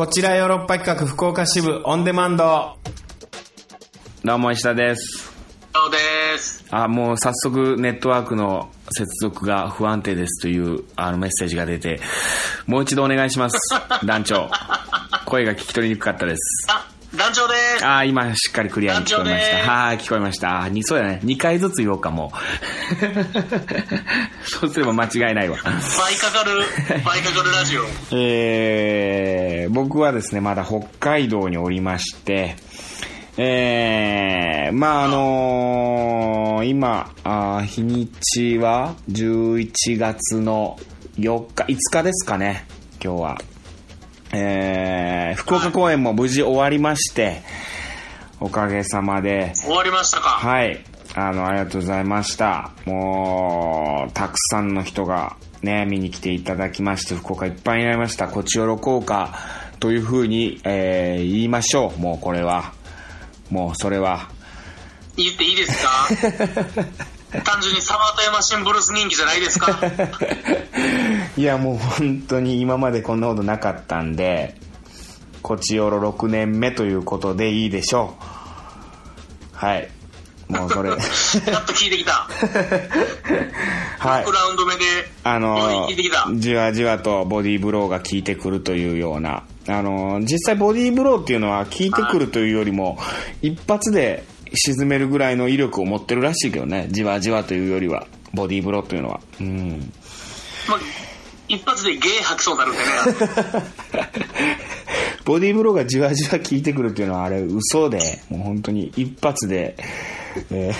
[0.00, 2.78] こちらヨーロッパ企画福岡支部オンデマンド。
[4.24, 5.30] どうも石田です。
[5.74, 6.64] そうです。
[6.70, 12.00] あ、もう早速ネットワークの接続が不安定ですというあのメッセージが出て、
[12.66, 13.58] もう一度お願いします。
[14.06, 14.50] 団長。
[15.26, 16.66] 声が聞き取りにくかったです。
[16.70, 17.69] あ、団長です。
[17.84, 19.72] あー今しっかりクリアに聞こえました。
[19.72, 20.68] はい、聞こえました。
[20.82, 21.20] そうやね。
[21.24, 22.36] 2回ずつ言おうかもう。
[24.44, 25.56] そうすれば間違いないわ。
[25.62, 26.62] 倍かかる、
[27.04, 27.82] 倍かかるラジオ。
[28.12, 32.56] えー、僕はですね、まだ北海道におりまして、
[33.36, 40.78] えー、まああのー今あー、日にちは11月の
[41.18, 42.66] 4日、5日ですかね、
[43.02, 43.40] 今日は。
[44.32, 47.42] えー、福岡公演も無事終わりまして、
[48.40, 50.28] おかげさまで、終わりましたか？
[50.30, 50.82] はい。
[51.14, 52.70] あの、ありがとうございました。
[52.86, 58.28] もう、たくさんの人がね、見に来ていただきまして、福岡いっぱいになりました。
[58.28, 59.34] こちおろ効果
[59.80, 62.00] というふうに、えー言いましょう。
[62.00, 62.72] もうこれは。
[63.50, 64.28] もうそれは。
[65.16, 65.90] 言っていいですか？
[67.44, 69.78] 単純にサマータイマシンブルース人気じゃないですか？
[71.36, 74.56] いや、もう本当に今までこんなことなかったんで、
[75.42, 79.56] こちおろ6年目ということでいいでしょう。
[79.56, 79.88] はい。
[80.48, 80.90] もうそれ。
[80.90, 80.98] やっ
[81.64, 82.26] と聞いてきた。
[83.98, 84.32] はい6。
[84.32, 84.84] ラウンド目で、
[85.22, 85.88] あよの。
[86.38, 92.98] じわじわとボディーブローが効いてくるというような、あの実際ボディーブローっていうのは効いてくるというよりも、
[93.42, 94.24] 一発で
[94.54, 99.20] 沈めるぐらいの威力を持ってるらしいけどね、じわじわというよりは、ボディーブローというのは。
[99.40, 99.92] うん。
[100.68, 100.78] まあ
[101.48, 103.66] 一発でゲー吐きそうになるんでね。
[105.24, 107.98] ボディーブローがじわじわ効いてくるっていうのはあれ嘘で、
[108.30, 109.76] もう本当に一発で、
[110.50, 110.74] えー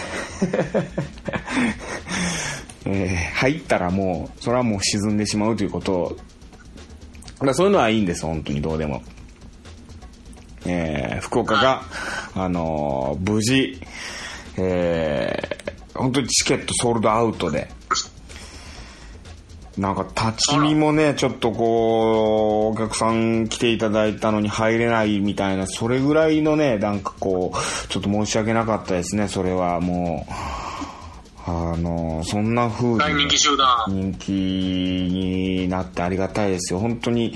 [2.87, 6.17] えー入ったらもう、それはもう沈んでしまうということを、
[7.45, 9.03] だそういうのはいいんです、本当にどうでも。
[10.67, 11.83] えー福岡が、
[12.35, 13.81] あのー無事、
[14.57, 17.69] えー本当にチケットソールドアウトで、
[19.81, 30.33] なんか立ち見もね、ちょっとこう、お客さん来ていただいたのに入れないみたいな、それぐらいのね、なんかこう、ちょっと申し訳なかったですね、それはもう。
[31.47, 33.67] あの、そんな風大人に気集団。
[33.89, 36.79] 人気になってありがたいですよ。
[36.79, 37.33] 本当に、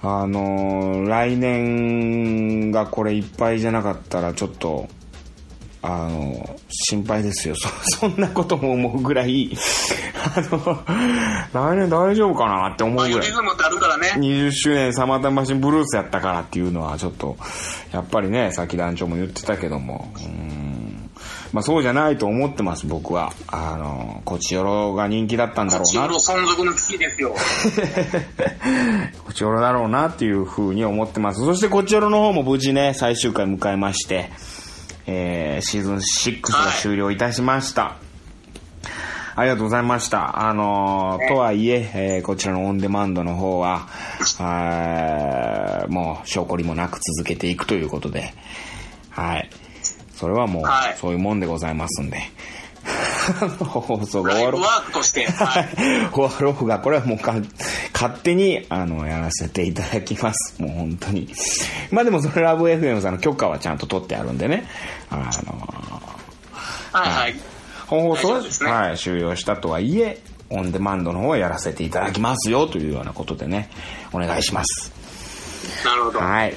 [0.00, 4.88] あの、来年がこれいっぱいじゃなかったらちょっと、
[5.82, 7.54] あの、心配ですよ。
[7.56, 7.68] そ、
[8.00, 9.56] そんなことも思うぐらい、
[10.36, 10.82] あの、
[11.52, 13.32] 来年大丈夫かなって思うぐらいバイオリ。
[13.32, 14.14] ズムってあるからね。
[14.16, 17.36] 20周年サマータイムマシンブルースやったからっていうのはちょっと、
[17.92, 21.10] やっぱりね、さっき団長も言ってたけども、うーん。
[21.52, 23.32] まあそうじゃないと思ってます、僕は。
[23.46, 26.08] あの、こちよろが人気だったんだろうなチーム。
[26.08, 27.34] の存続の危機ですよ。
[29.24, 31.40] こちよろだろうなっていう風に思ってます。
[31.40, 34.30] そしてこちよろの方も無事ね、最終回迎えまして、
[35.10, 37.96] えー、シーズン6が終了いたしました。
[39.34, 40.46] ありがとうございました。
[40.46, 43.88] あのーとはいええーこちらのオンデマンドの方は、
[44.38, 48.34] あーもう、証拠りもなく続けていくということで、
[49.08, 49.48] はい。
[50.14, 52.18] それはもうはい、そういうもんでございますんで。
[53.32, 55.26] 放送が終わろうワークとして。
[55.26, 55.64] はい。
[55.64, 57.34] フォアロフが、これはもうか
[57.92, 60.60] 勝手に、あの、やらせていただきます。
[60.60, 61.28] もう本当に。
[61.90, 64.66] まあでもそれラブ FM さんの許可はちゃんと取ってあるんでね。
[65.10, 65.22] あの、
[66.92, 67.34] はいはい。
[67.86, 73.70] 本放送ねはい、終了したとはいえ、オンデマンドの方はやらせていただきますよというようなことでね、
[74.12, 74.92] お願いします。
[75.84, 76.18] なるほど。
[76.18, 76.54] はい。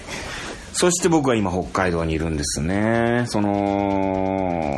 [0.73, 3.25] そして僕は今北海道にいるんですね。
[3.27, 4.77] その。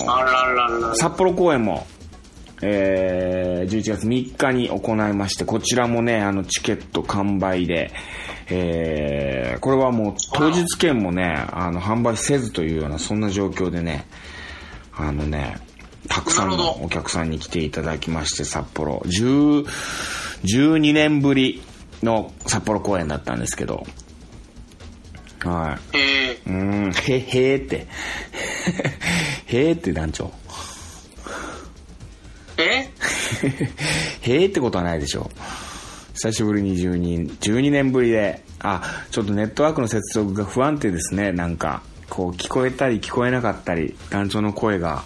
[0.95, 1.85] 札幌公演も、
[2.61, 7.91] えー、11月3日に行いまして、こちらもね、あの、チケット完売で、
[8.49, 14.05] えー、これはもう当日券もね、あの、販売せずというような、そんな状況でね、
[14.95, 15.57] あのね、
[16.09, 19.65] たくさんのお客さんに来ていただきまして、札幌、10
[20.43, 21.61] 12年ぶり
[22.03, 23.85] の札幌公演だったんですけど、
[25.43, 25.97] はい。
[25.97, 27.87] えうーん、へ、へーって。
[29.47, 30.31] へーって団長。
[32.57, 32.89] ー、え？
[34.21, 35.29] へーってことはないでしょ。
[36.13, 38.81] 久しぶりに12、12年ぶりで、あ、
[39.11, 41.81] ちょっとネットワークの接続が不安定ですね、なんか。
[42.09, 45.03] こう聞こえたり聞こえなかったり、団長の声が。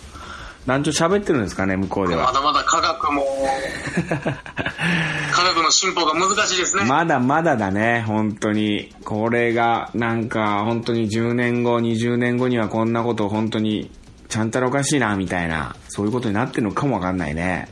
[0.68, 2.26] 団長喋ってるんですかね、向こうでは。
[2.26, 3.24] まだまだ科学も、
[5.32, 6.86] 科学の進歩が難しいですね。
[6.86, 8.94] まだまだだね、本当に。
[9.04, 13.92] これが、なんか、本当に10年後、20年後にはこんなこと本当に、
[14.28, 17.70] ちゃんたらおかしいな、みたいな、そういうことになってるのかもわかんないね。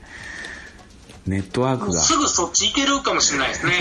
[1.25, 1.93] ネットワークが。
[1.93, 3.73] すぐそっち行けるかもしれないですね。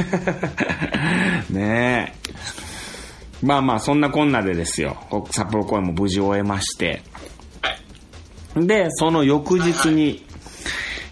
[1.51, 2.15] ね
[3.43, 3.47] え。
[3.47, 4.97] まあまあ、そんなこんなでですよ。
[5.11, 7.03] こ札幌公演も無事終えまして。
[7.61, 8.67] はい。
[8.67, 10.25] で、その翌日に、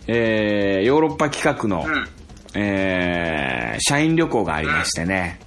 [0.06, 2.22] えー、ヨーロッパ企画の、うん。
[2.55, 5.41] えー、社員旅行がありましてね。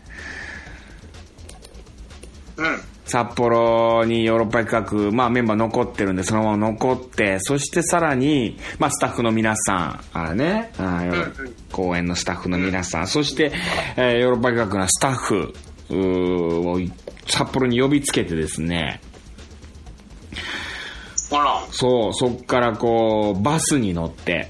[2.57, 2.81] うん。
[3.05, 11.03] 札幌にヨーロッパ企画、まあメンバー残ってるんで、そのまま残って、そしてさらに、まあスタッフの皆さん、あね、あ
[11.71, 13.51] 公演のスタッフの皆さん、そして、
[13.95, 15.53] えーヨーロッパ企画のスタッフ
[15.91, 16.79] を
[17.27, 19.01] 札幌に呼びつけてですね、
[21.31, 21.67] あら。
[21.71, 24.49] そう、そっからこう、バスに乗って、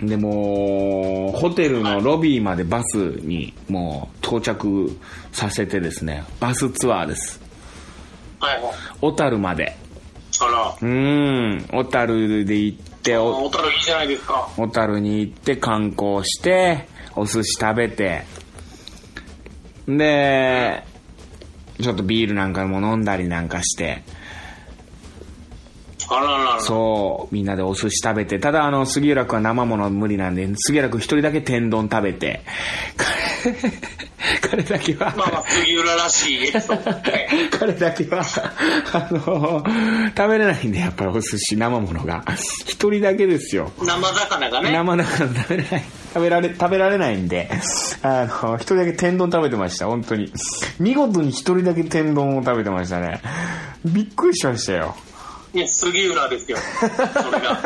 [0.00, 4.96] でもう、ホテルのロビーまでバスにもう到着
[5.32, 7.40] させてですね、バスツアーです。
[8.38, 8.72] はいはい。
[9.00, 9.76] 小樽まで。
[10.40, 10.76] あら。
[10.80, 14.48] うーん、小樽で行って、小樽いいじゃないですか。
[14.56, 16.86] 小樽に行って観光して、
[17.16, 18.24] お寿司食べて、
[19.88, 20.84] で、
[21.80, 24.04] ちょっとビールなんかも飲んだりなんかして、
[26.10, 26.60] あららら。
[26.60, 32.42] そう、みんなでお寿司食べて、ただあの、杉浦君は生もの無理なんで、杉浦君一人だけ天丼食べて、
[32.96, 36.52] 彼彼だけは、まあまあ、杉浦らしい
[37.50, 38.22] 彼だけは、
[38.92, 39.64] あの、
[40.16, 42.24] 食べれないんで、やっぱりお寿司、生ものが。
[42.66, 43.70] 一人だけですよ。
[43.80, 44.72] 生魚がね。
[44.72, 45.84] 生だから食べれない。
[46.14, 47.50] 食べられ、食べられないんで、
[48.02, 50.32] あの、一人だけ天丼食べてました、本当に。
[50.80, 53.20] 見事に一人だけ天丼を食べてましたね。
[53.84, 54.96] びっくりしましたよ。
[55.54, 56.58] いや、杉浦ですよ。
[56.58, 57.58] それが。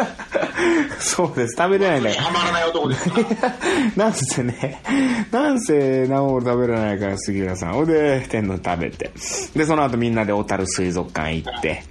[1.01, 3.49] そうです、食べれないんだかにはまらない男ですから。
[3.49, 3.57] ら。
[3.97, 4.83] なんせね、
[5.31, 7.73] なんせ生もの食べれないから、杉浦さん。
[7.73, 9.11] ほんで、天丼食べて。
[9.57, 11.85] で、その後みんなで小樽水族館行って、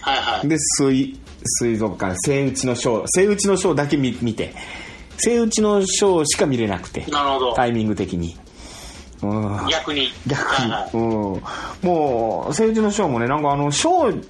[0.00, 0.48] はいはい。
[0.48, 4.54] で、水、水族館、セイウチのショー、セイウチのショーだけ見見て、
[5.18, 7.54] セイウチのショーしか見れなくて、なるほど。
[7.54, 8.36] タイミング的に。
[9.22, 9.66] うん。
[9.68, 10.08] 逆に。
[10.26, 11.42] 逆に、うん、
[11.82, 14.24] もう政治のショーもねなんかあのショー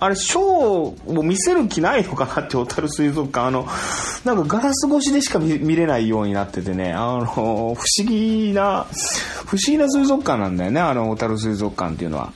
[0.00, 3.46] あれショーを見せる気ないのかなって小樽水族館。
[3.46, 3.68] あの
[4.24, 6.92] なんかガラス越しでしか見見れないようになっててね。
[6.92, 8.86] あの不思議な
[9.46, 12.32] 不思議な水族館なんだよねあの小樽水族館っていうのは。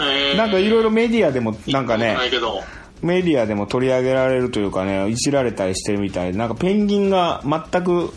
[0.00, 0.36] えー。
[0.36, 2.16] なんかいろいろメディアでもなんかね。
[3.04, 8.12] メディアでも取り上げられるというかねいじられたりしてるみたいでなんかペンギンが全く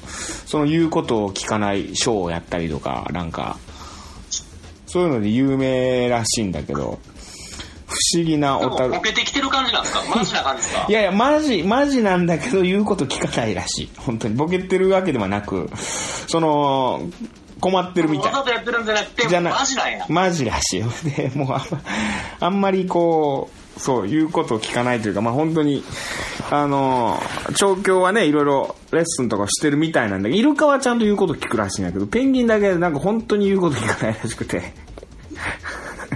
[0.46, 3.58] その言うことを聞かないショーをやったりとかなんか
[4.86, 7.00] そういうので有名らしいんだけど
[7.86, 10.04] 不思議なでも、小樽ボケてきてる感じなんですか？
[10.16, 10.86] マジな感じですか？
[10.90, 13.90] いやいやマジマジなんだけど言うこと聞かないらしい。
[13.98, 14.36] 本当に。
[14.36, 15.70] ボケてるわけではなく
[16.28, 17.02] その
[17.62, 18.32] 困ってるみたい。
[18.34, 19.54] わざとやってるんじゃなくて、じゃない。
[19.54, 20.06] マジなんや。
[20.10, 20.80] マジらしい。
[20.82, 21.82] よ でもうあんま
[22.42, 25.84] あんまりこうそう言うことを聞かないというかまあ本当に
[26.50, 27.20] あの
[27.56, 34.74] 調教はねいろいろレッスンとかしてるみたいなんだけどイルカはちゃんと言うこと聞くらしいんだけどペンギンだけなんか本当に言うこと聞かないらしくて。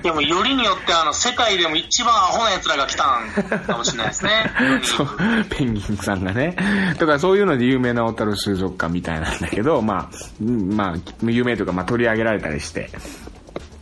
[0.01, 4.51] でも、よりによって、あの、世界でも一番アホな奴らが来たんかもしれないですね。
[4.83, 5.07] そう
[5.49, 6.55] ペンギンさんがね。
[6.97, 12.89] だからそういうので有名な小樽水族館みたいなんだけどまあうんまあ有名というかまあ取り上げられたりして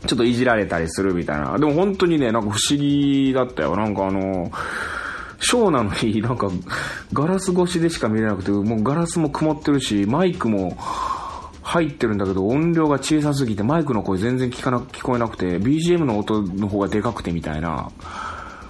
[0.05, 1.57] ちょっといじられたりするみたいな。
[1.57, 3.75] でも本当にね、なんか不思議だったよ。
[3.75, 4.51] なんかあの、
[5.41, 6.49] ショーなのになんか
[7.13, 10.77] ガラス越しでしか見れなくて、もうガラスも曇ってるし、マイクも
[11.61, 17.89] 入ってるんだけど音量が小さすぎてマイクの声全然聞かな、聞こえなくて、BGM の音の方がでかくてみたいな。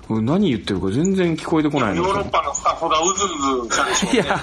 [0.10, 4.16] 何言ってるか全然聞こえてこないのヨーロッパのスタッフがうずうず。
[4.16, 4.40] いや、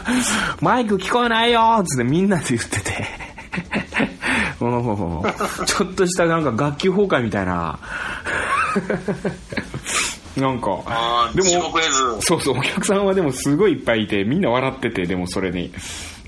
[0.60, 3.04] マイク聞こえないよーっつってみんなで言ってて。
[4.58, 7.78] ちょっとしたなんか学級崩壊みたいな。
[10.36, 10.82] なんか
[11.34, 11.48] でも。
[12.20, 15.72] そうそう、お客さんはでもすごいいっぱいいて、みんな笑ってて、でもそれに。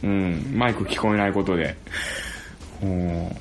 [0.02, 1.76] うん、マイク聞こえないことで。
[2.82, 3.37] うん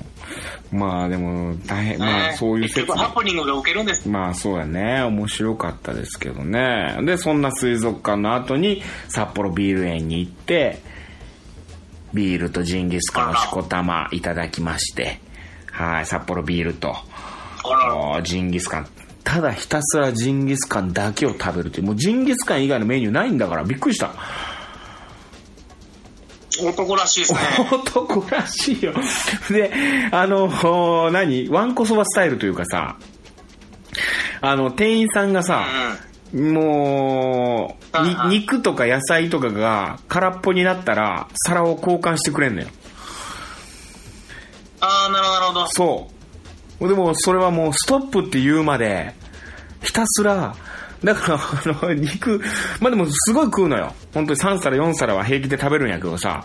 [0.70, 4.06] まあでも、大変、まあそういう結説局ハプニングが受けるんです。
[4.08, 5.02] まあそうだね。
[5.02, 6.98] 面白かったですけどね。
[7.04, 10.82] で、そんな水族館の後に札幌ビール園に行って、
[12.14, 15.20] ビールとジンギスカンをしこたまいただきまして、
[15.70, 16.96] はい、札幌ビールと、
[18.22, 18.88] ジンギスカン。
[19.24, 24.12] ただひたすらジンギスカンだけを食べるという、もうジンギスカン以外のメニューないんだからびっくりした。
[26.60, 27.40] 男らしいですね。
[27.70, 28.92] 男らしいよ。
[29.50, 29.72] で、
[30.10, 30.44] あの、
[31.04, 31.48] お何？
[31.48, 32.96] ワンコそばスタイルというかさ、
[34.40, 42.68] あの、店員さんがさ、もう、にはいはい肉とか野菜とかが空っぽになったら、皿を交換してくれんのよ。
[44.80, 45.66] ああ、なるほど、なるほど。
[45.68, 46.10] そ
[46.80, 46.88] う。
[46.88, 49.14] でも、それはもう、ストップって言うまで、
[49.82, 50.54] ひたすら、
[51.02, 52.40] だから、あの、肉、
[52.80, 53.94] まあでも、すごい食うのよ。
[54.14, 56.44] 本当に3皿、4皿は平気で食べるんやけどさ、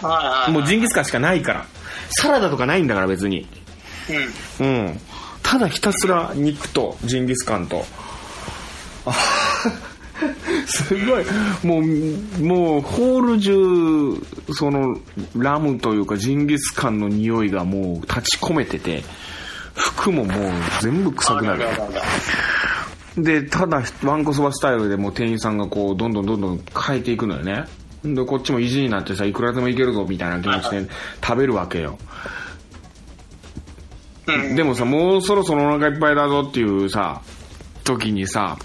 [0.00, 0.52] はいはい。
[0.52, 1.66] もうジンギスカンしかないから。
[2.10, 3.46] サラダとかないんだから別に。
[4.60, 4.66] うん。
[4.66, 5.00] うん。
[5.42, 7.84] ただひたすら肉とジンギスカンと。
[9.06, 9.12] あ
[10.66, 11.24] すごい。
[11.62, 14.98] もう、もう、ホール中、その、
[15.36, 19.02] ラムというかジンギスカンの匂いがもう立ち込めてて、
[19.74, 21.64] 服ももう全部臭くなる。
[23.16, 27.64] で、ただ、ワンコそばスタイルでもう店員さんがこう、どんどんどんどん変えていくのよね。
[28.04, 30.88] で、こっちも意地になってさ、いくらでもいけるぞ、みたいな気持ちで
[31.24, 31.98] 食べるわけよ。
[34.26, 34.56] うん。
[34.56, 37.22] でもさ、もうそろそろお腹いっぱいだぞっていうさ、
[37.84, 38.56] 時にさ、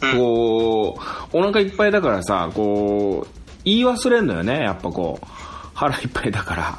[0.00, 0.98] こ
[1.32, 5.26] う、お腹いっぱいだからさ、こう、言い忘れんのよね、やっぱこう、
[5.74, 6.78] 腹いっぱいだから、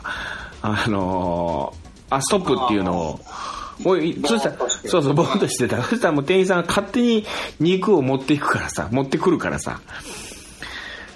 [0.61, 3.19] あのーあ、ストップっていうのを、
[3.85, 5.81] おい、そしたらそうそう、ぼーっとしてた。
[5.83, 7.25] そしたらもう店員さんが勝手に
[7.59, 9.79] 肉を持っていくからさ、持ってくるからさ、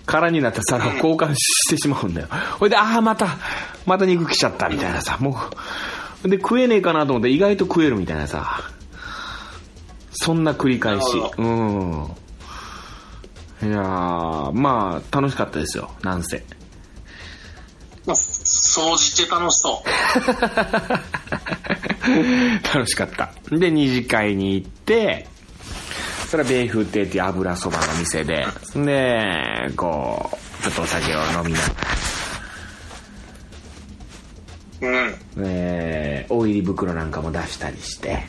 [0.06, 2.28] 空になった皿を交換してしまうんだよ。
[2.60, 3.38] ほいで、ああ、また、
[3.86, 5.38] また肉来ちゃったみたいなさ、も
[6.24, 8.62] う、で、食えねえかなと思って意外と食えるみたいなさ、
[10.14, 11.06] そんな繰り返し。
[11.38, 12.08] うん。
[13.64, 16.44] いやー、まあ、楽しかったですよ、なんせ。
[18.06, 19.88] まあ、掃除って楽しそう。
[22.76, 23.32] 楽しかった。
[23.50, 25.28] で、二次会に行って、
[26.30, 31.66] それは米風亭っていう油そばの店で、で、こう、ちょっとお酒を飲みなが
[34.82, 35.12] うん。
[35.12, 38.24] ら、えー、大入り袋なんかも出したりして、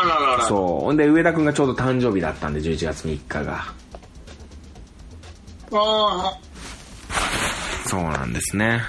[0.00, 0.44] あららら。
[0.46, 0.84] そう。
[0.84, 3.64] ほんで、上田くんがちょうど誕生日だったんで、11月3日が。
[5.72, 6.38] あ
[7.86, 8.82] そうなんですね。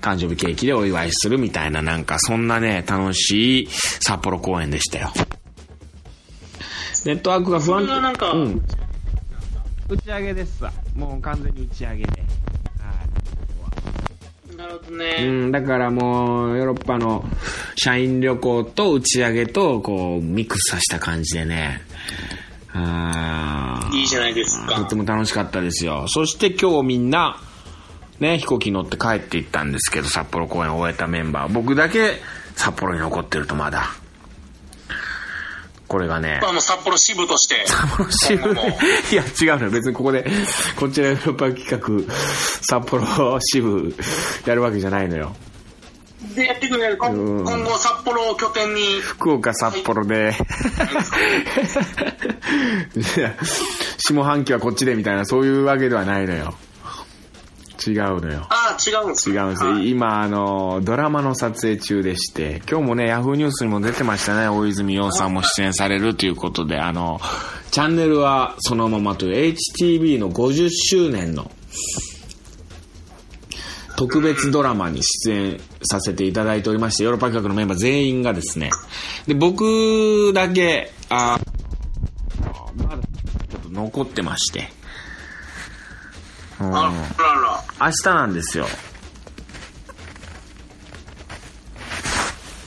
[0.00, 3.68] 誕生日ケーキでお祝いするみたいな、なんかそんなね、楽しい
[4.00, 5.12] 札幌公演でしたよ。
[7.06, 8.62] ネットワークが不安それはなんかうん。
[9.88, 10.72] 打ち上げですさ。
[10.94, 12.10] もう完全に打ち上げで。
[12.12, 12.30] はい。
[14.54, 15.24] あ、なるほどうね。
[15.26, 17.24] ん、だからもう、ヨーロッパの
[17.76, 21.82] 社員旅行と打ち上げと、こう、ミックスさせた感じでね。
[22.72, 26.06] あーいいじゃないですかとっても楽しかったですよ。
[26.08, 27.40] そして今日みんな、
[28.18, 31.52] ね、飛行機乗って帰って行ったんですけど、札幌公演を終えたメンバー。
[31.52, 32.20] 僕だけ
[32.56, 33.90] 札幌に残ってるとまだ。
[35.86, 37.64] これがね、まあもう札幌支部として。
[37.66, 38.52] 札幌支部？
[38.52, 38.56] い
[39.14, 39.70] や、違うのよ。
[39.70, 40.28] 別にここで、
[40.76, 42.12] こちらヨーロッパ企画、
[42.62, 43.94] 札幌支部
[44.46, 45.36] やるわけじゃないのよ。
[46.34, 46.96] で、やってくれる。
[46.96, 49.00] 今うん今後札幌を拠点に。
[49.00, 50.32] 福岡、札幌で、
[53.98, 56.54] 下半期はこっちでみたいな、そういうわけではないのよ。
[57.86, 58.46] 違うのよ。
[58.50, 59.70] ああ、違うんです違うんですよ。
[59.72, 64.48] はい今、あの、ドラマの撮影中でして、今日もね、ヤフーニュースにも出てましたね。
[64.48, 67.20] 大泉洋さんも出演されるということで、あの、
[67.70, 71.50] チャンネルはそのままという HTV の50周年の
[73.96, 78.70] 特別ドラマに出演させていただいておりまして、ヨーロッパ企画のメンバー全員がですね、
[79.26, 81.38] で、僕だけ、あ
[82.76, 84.68] まだちょっと残ってまして、
[86.60, 87.24] うんあら
[87.80, 87.86] ら。
[87.86, 88.66] 明日なんですよ。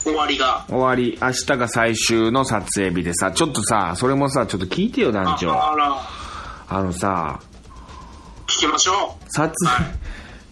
[0.02, 0.64] 終わりが。
[0.68, 5.52] 終わり、明日が最終の撮影日でさ、ちょっとさ、それもさ、ちょっと聞いてよ、団長。
[5.52, 7.40] あのさ、
[8.46, 9.30] 聞きましょう。
[9.30, 10.07] 撮影、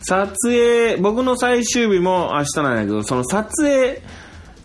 [0.08, 4.00] 撮影、僕の最終日も明日なんだけど、その撮影、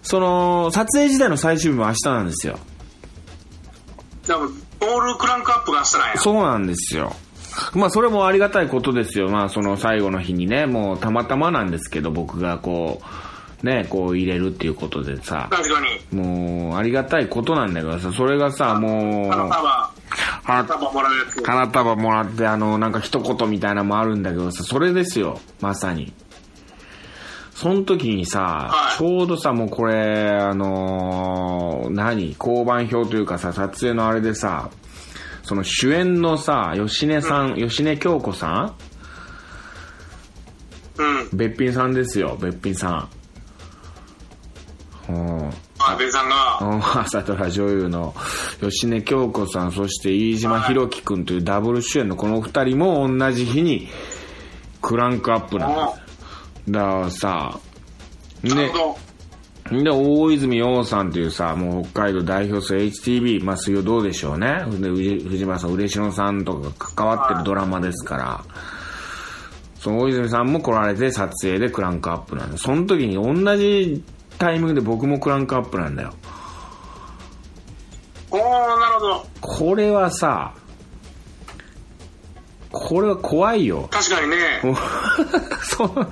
[0.04, 2.60] その、撮影時代の最終日も明日なんですよ。
[4.28, 4.42] でも、
[4.82, 6.18] オールクランクアップが明日なんや。
[6.18, 7.16] そうなんですよ。
[7.74, 9.30] まあ、それもありがたいことですよ。
[9.30, 13.02] まあ、その最後の日にね、もうたまたまなんですけど、僕がこ
[13.64, 16.18] う、ね、こう入れるっていうことでさ、確かに。
[16.20, 19.91] もう、ありがたいことなんだけどさ、それがさ、もう、
[20.44, 21.44] 花束、もらうやつ。
[21.44, 26.14] 花束もらって、あの、なんか一言みたいなのもあるんだけどさ、それですよ、まさに。
[27.54, 32.36] その時にさ、はいちょうどさ、もうこれ、あのー何？
[32.40, 34.72] 交番表というかさ、撮影のあれでさ、
[35.44, 38.74] その主演のさ、吉根さん、吉根京子さ
[40.98, 41.20] うん。
[41.26, 43.08] んべっぴんさんですよ、べっぴんさ
[45.10, 45.14] ん。
[45.14, 45.52] うん。
[45.90, 48.14] あ、ベンさんが、朝ドラ女優の
[48.62, 53.88] 吉根京子さん、そして飯島博樹くんというダブル主演のこの二人も同じ日に
[54.82, 55.68] クランクアップな。
[55.68, 55.70] ん。
[55.70, 56.72] です。
[56.72, 57.60] だからさ、
[58.44, 58.72] ね。
[59.72, 64.66] で、大泉洋さんというさ、もう北海道代表する HTV、まあ水曜どうでしょうね。
[64.80, 68.44] で、藤藤原さん、嬉野さんとかが関わってるドラマですから、
[69.80, 74.04] その大泉さんも来られて撮影でクランクアップなんで、その時に同じ
[74.42, 76.16] タイミングで僕もクランクアップなんだよ。
[78.32, 78.46] おー、な
[78.88, 79.28] るほど。
[79.40, 80.56] これはさ、
[82.72, 83.88] これは怖いよ。
[83.92, 84.38] 確かにね、
[85.62, 86.10] その、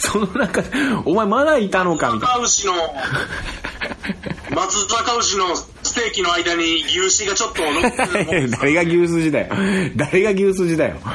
[0.00, 0.70] その中で、
[1.04, 2.72] お前まだいたのかみたい高牛の、
[4.58, 8.50] 松坂牛のステーキの間に牛脂がちょっと乗ってる。
[8.58, 9.54] 誰が牛筋だよ。
[9.94, 10.96] 誰が牛すじだよ。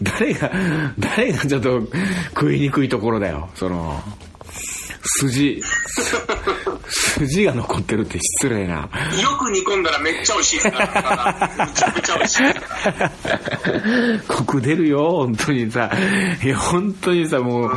[0.00, 0.52] 誰が、
[0.96, 1.82] 誰がちょっと
[2.36, 3.50] 食いにくいところだよ。
[3.56, 4.00] その、
[5.20, 5.60] 筋、
[7.18, 8.76] 筋が残ってるって失礼な。
[8.76, 8.88] よ
[9.38, 11.66] く煮込んだらめっちゃ美味しいから。
[11.66, 13.12] めちゃくちゃ美味しいから。
[14.28, 15.90] コク出るよ、本当にさ。
[16.42, 17.70] いや、本当にさ、もう、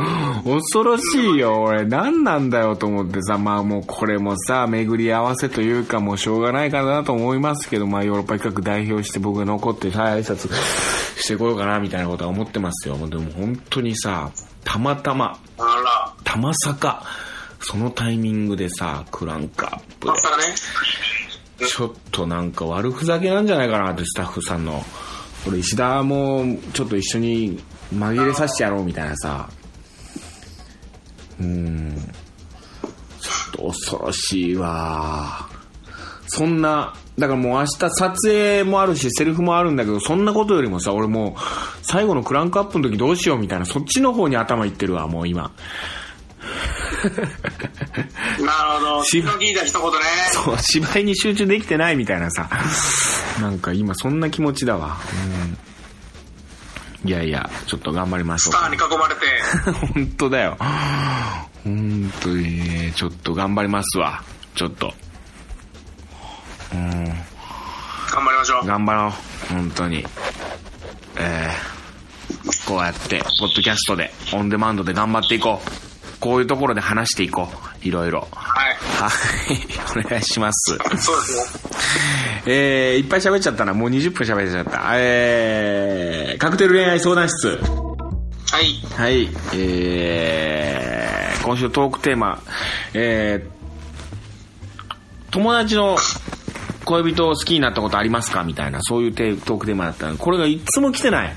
[0.60, 1.84] 恐ろしいよ、俺。
[1.84, 10.50] 何なんだよと思ってさ、まあもうこれもさ、巡り合わせというか、もうしょうがないかなと思いますけど、まあヨーロッパ企画代表して僕が残ってさ、挨拶
[11.20, 12.96] してこようかな、みたいなことは思ってますよ。
[13.08, 14.30] でも本当にさ、
[14.64, 17.04] たまたま、あら、たまさか、
[17.62, 20.08] そのタイミングでさ、クランクアップ。
[21.58, 24.84] で、ちょっとなんか悪ふざけなんじゃないかなって、スタッフさんの。
[25.46, 27.62] 俺、石田もちょっと一緒に
[27.94, 29.48] 紛れさせてやろうみたいなさ。
[31.40, 31.96] うーん。
[33.20, 35.48] ちょっと恐ろしいわ。
[36.26, 41.40] そんな、だからもう明日撮影もあるし、セリフもあるんだけど、そんなことよりもさ、俺もう、
[41.82, 45.52] 最後のクランクアップの時どうしようみたいな、そっちの方に頭いってるわ、もう今。
[47.02, 49.02] なるほど。
[49.02, 49.98] 一言ね。
[50.30, 52.48] そう、芝居に集中できてないみたいなさ。
[53.40, 54.98] なんか今そんな気持ちだわ。
[57.04, 57.08] うん。
[57.08, 59.20] いやいや、ちょっと頑張りましょうスターに囲まれて。
[59.94, 60.56] 本当だよ。
[61.64, 64.22] 本当にね、ちょっと頑張りますわ。
[64.54, 64.94] ちょっと。
[66.72, 67.04] うん。
[67.04, 68.66] 頑張りましょう。
[68.66, 69.12] 頑張ろう。
[69.52, 70.06] 本当に。
[71.16, 75.81] えー、こうやって、ポッドキャストで、オンデマンドで頑張っていこう。
[76.22, 77.86] こういうところで話していこう。
[77.86, 78.28] いろいろ。
[78.30, 78.76] はい。
[78.76, 79.08] は
[79.98, 80.00] い。
[80.06, 80.76] お願いします。
[80.76, 81.72] そうですね。
[82.46, 83.74] えー、いっぱい喋っちゃったな。
[83.74, 84.92] もう20分喋っちゃった。
[84.94, 87.48] えー、カクテル恋愛相談室。
[87.48, 87.58] は
[88.60, 88.80] い。
[88.94, 89.28] はい。
[89.54, 92.40] えー、今週トークテーマ、
[92.94, 95.96] えー、友達の
[96.84, 98.44] 恋人を好きになったことありますか？
[98.44, 101.34] みたいな、そういうテトークテーマだったのこれがいつも来てない。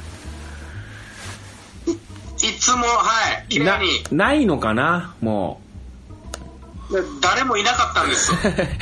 [2.76, 3.46] も、はい。
[3.50, 4.18] 綺な麗に。
[4.18, 5.16] ないのかな？
[5.22, 5.62] も
[7.20, 8.32] 誰もいなかったんです。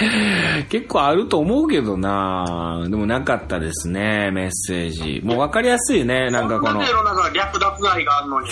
[0.69, 5.21] 結構あると思うけどなでもなかったですね、メッセージ。
[5.23, 8.49] もう分かりやすいね、なんかこのこん略奪愛があるのに。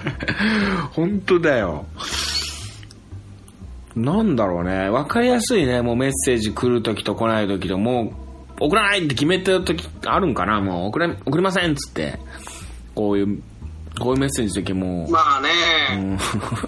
[0.92, 1.84] 本当だよ。
[3.94, 4.88] なんだろうね。
[4.88, 5.82] わかりやすいね。
[5.82, 8.14] もうメッセージ来るときと来ないときと、も
[8.58, 10.62] う、送らないって決めてるときあるんかな？
[10.62, 12.18] もう、送れ、送りませんっつって。
[12.94, 13.42] こういう、
[14.02, 15.48] こういうメッセージの時もう、まあね、
[15.92, 16.18] うん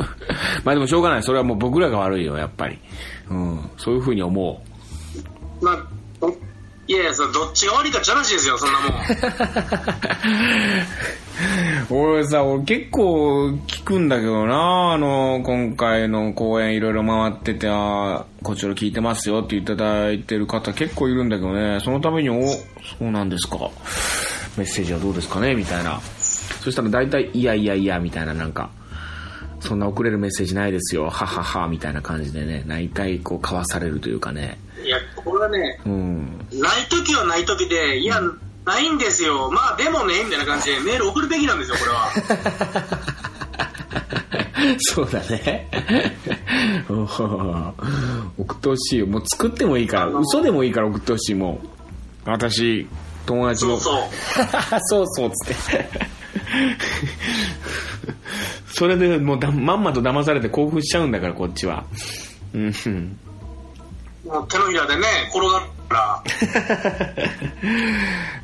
[0.65, 1.23] まあでもしょうがない。
[1.23, 2.79] それはもう僕らが悪いよ、やっぱり。
[3.31, 3.71] うん。
[3.77, 4.63] そういうふうに思
[5.61, 5.65] う。
[5.65, 5.79] まあ、
[6.21, 6.35] ど
[6.87, 8.93] いやいや、それどっちが悪いかって話ですよ、そんなもん。
[12.15, 22.59] 俺さ、俺結構聞くんだけどな、あの、今回の公演いろいろ回ってて、あーこちら聞いてますよっていただいてる方結構いるんだけどね、そのために、お、そ
[23.01, 23.57] うなんですか。
[24.57, 26.01] メッセージはどうですかねみたいな。
[26.65, 28.71] そしたら大体、いやいやいや、みたいななんか、
[29.61, 34.59] そんな送れるメッセージないですよ、ははは、みたいな感じでね、大体こう交わされるというかね。
[34.83, 36.39] いや、これはね、うん。
[36.53, 38.19] ないときはないときで、いや、
[38.65, 39.51] ないんですよ。
[39.51, 42.11] まあでもね、みたいな感じで メール送るべきなんですよ、これは。
[44.81, 45.69] そうだね。
[48.39, 49.07] 送ってほしいよ。
[49.07, 52.31] もう作ってもいいから、嘘でもいいから送ってほしい、もう。
[52.31, 52.89] 私、
[53.27, 53.79] 友達の。
[53.79, 54.81] そうそう。
[54.81, 56.14] そうそう、つって。
[58.75, 61.85] それでもうだまんまと騙されて興奮しちゃうんだから、こっちは。
[62.53, 62.73] うん。
[64.25, 66.23] もう手のひらでね、転がったら、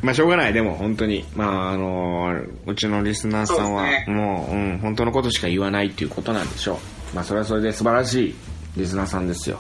[0.03, 1.25] まあ、しょうがない、でも、本当に。
[1.35, 2.35] まあ、あの
[2.67, 4.21] うちのリスナーさんはそうう、う
[4.75, 6.79] ん、本当のことしか言わないっていうことなんでしょ
[7.13, 7.17] う。
[7.17, 8.35] まあ、それはそれで素晴らしい
[8.77, 9.59] リスナーさんですよ。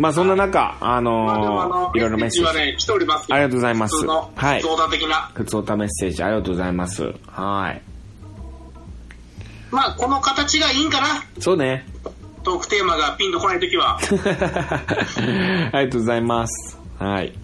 [0.00, 2.42] まあ、そんな中、あのまあでもあの、いろいろメッセージ。
[2.44, 3.26] はね、来ております。
[3.28, 5.30] ありがとうございますはい相談的な。
[5.34, 7.02] ふつおたメッセージありがとうございます。
[7.26, 7.82] はい。
[9.70, 11.22] まあ、この形がいいんかな？
[11.38, 11.84] そうね。
[12.42, 13.98] トークテーマがピンとこないときは。
[14.00, 16.78] ありがとうございます。
[16.98, 17.34] はい。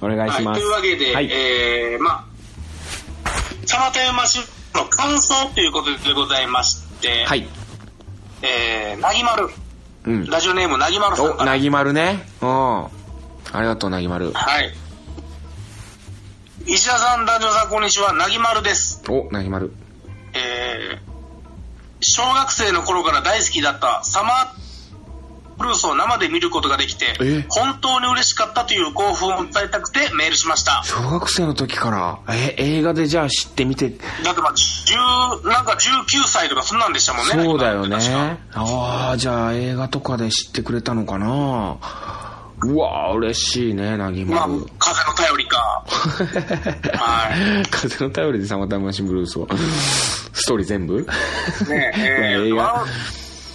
[0.00, 0.60] お願いはい、します。
[0.62, 1.28] というわけで、はい。
[1.30, 2.24] えー、まあ、
[3.66, 4.38] サマタヤマシ
[4.74, 7.46] の感想ということでございまして、はい。
[8.40, 9.50] えー、なぎまる、
[10.04, 10.26] うん。
[10.26, 12.26] ラジオネームなぎまるさんお、なぎまるね。
[12.40, 12.84] うん。
[12.84, 12.90] あ
[13.54, 14.32] りがとう、なぎまる。
[14.32, 14.72] はい。
[16.66, 19.02] 石田さん、男女さん、こんにちは、なぎまるです。
[19.08, 19.72] お、なぎまる。
[20.34, 20.98] えー、
[22.00, 24.61] 小学生の頃から大好きだったサマー
[25.56, 30.82] ブルースを生で見ることができてえ、本当に嬉しかったという興奮を伝えたくてメールしました。
[30.84, 33.90] 小学生の時から、え、映画でじゃあ知ってみて、
[34.24, 37.44] だってまあ、10、なんか19歳とかそんなんでしたもんね。
[37.44, 37.96] そうだよね。
[38.54, 41.76] ああ、じゃあ映画とかで知ってくれたのかな？
[42.64, 45.58] うわー嬉しいね、なぎまあまる。、風の頼りか。
[46.96, 47.66] はい。
[47.68, 49.48] 風の頼りでサマータイムマシンブルースを。
[50.32, 51.00] ストーリー全部？
[51.68, 52.84] ねえー 映画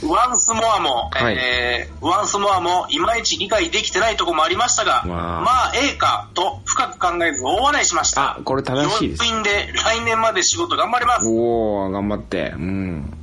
[0.05, 8.37] ワンスモアも、はいえーワンスモアもいまいち理解できてないとこもありましたが、まあ、ええかと深く考えず大笑いしました。
[8.37, 9.25] あ、これ正しいです。
[9.25, 11.27] 要因で来年まで仕事頑張ります。
[11.27, 12.53] おー、頑張って。
[12.55, 13.13] うん。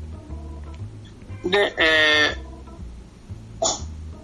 [1.45, 2.44] で、えー、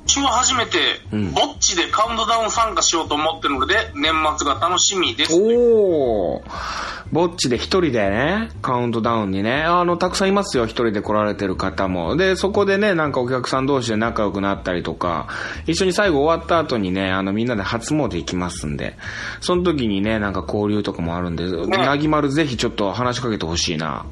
[0.07, 0.79] 今週は初めて、
[1.13, 5.35] うんぼっちでカウントダウン参加しようと思ってるので、年末が楽しみです。
[5.35, 6.91] おー。
[7.13, 12.17] ぼっちで一人でね、カウントダウンにね、あの、たくさんいますよ、一人で来られてる方も。
[12.17, 15.27] で、そこでね、なんかお客さん同士で仲良くなったりとか、
[15.67, 18.97] 一緒に最後終わった後にね、あの、みんなで初詣行きますんで、
[19.41, 24.07] その時にね、なんか交流とかもあるんで、なぎまるぜひちょっと話しかけてほしいな。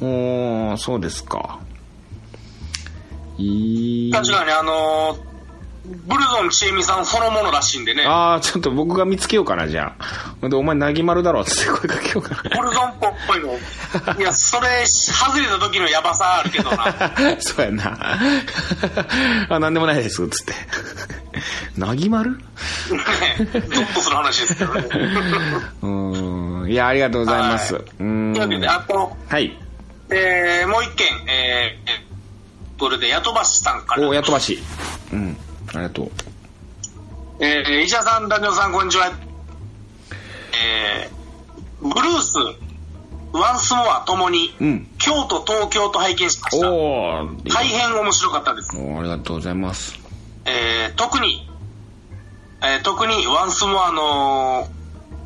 [0.00, 1.60] おー、そうですか。
[3.38, 4.12] いい。
[4.12, 5.28] 確かにあのー
[6.06, 9.94] ブルゾンちえみさんそのものらしいんでね、あー、ちょっと僕が見つけようかな、じゃ
[10.42, 10.46] あ。
[10.48, 12.60] で、お前なぎまるだろ、つって声かけようかな。
[12.60, 12.94] ブルゾンっ
[13.26, 14.18] ぽいの。
[14.18, 17.12] いや、それ、外れた時のヤバさあるけどな。
[17.40, 18.18] そうやな。
[19.48, 20.52] あ、なんでもないです、つって。
[21.80, 22.32] なぎまる？
[22.36, 22.42] ね
[23.38, 24.80] ゾッとする話ですけどね。
[25.80, 26.70] うーん。
[26.70, 27.74] いや、ありがとうございます。
[27.74, 28.34] はいうーん。
[28.34, 29.58] というわけで、あと、はい。
[30.10, 32.07] えー、もう一件、えー、
[32.78, 34.08] これで、ヤトバシさんから。
[34.08, 34.58] お、やっとばし。
[35.12, 35.36] うん。
[35.70, 36.10] ありがとう。
[37.40, 39.12] えー、医者さん、男女さん、こんにちは。
[40.54, 42.36] えー、ブルース、
[43.32, 44.88] ワンスモアともに、うん。
[44.98, 46.66] 京都、東京と拝見しました。
[47.52, 48.76] 大変面白かったです。
[48.76, 49.98] おーありがとうございます。
[50.44, 51.50] えー、特に、
[52.62, 54.68] えー、特にワンスモアの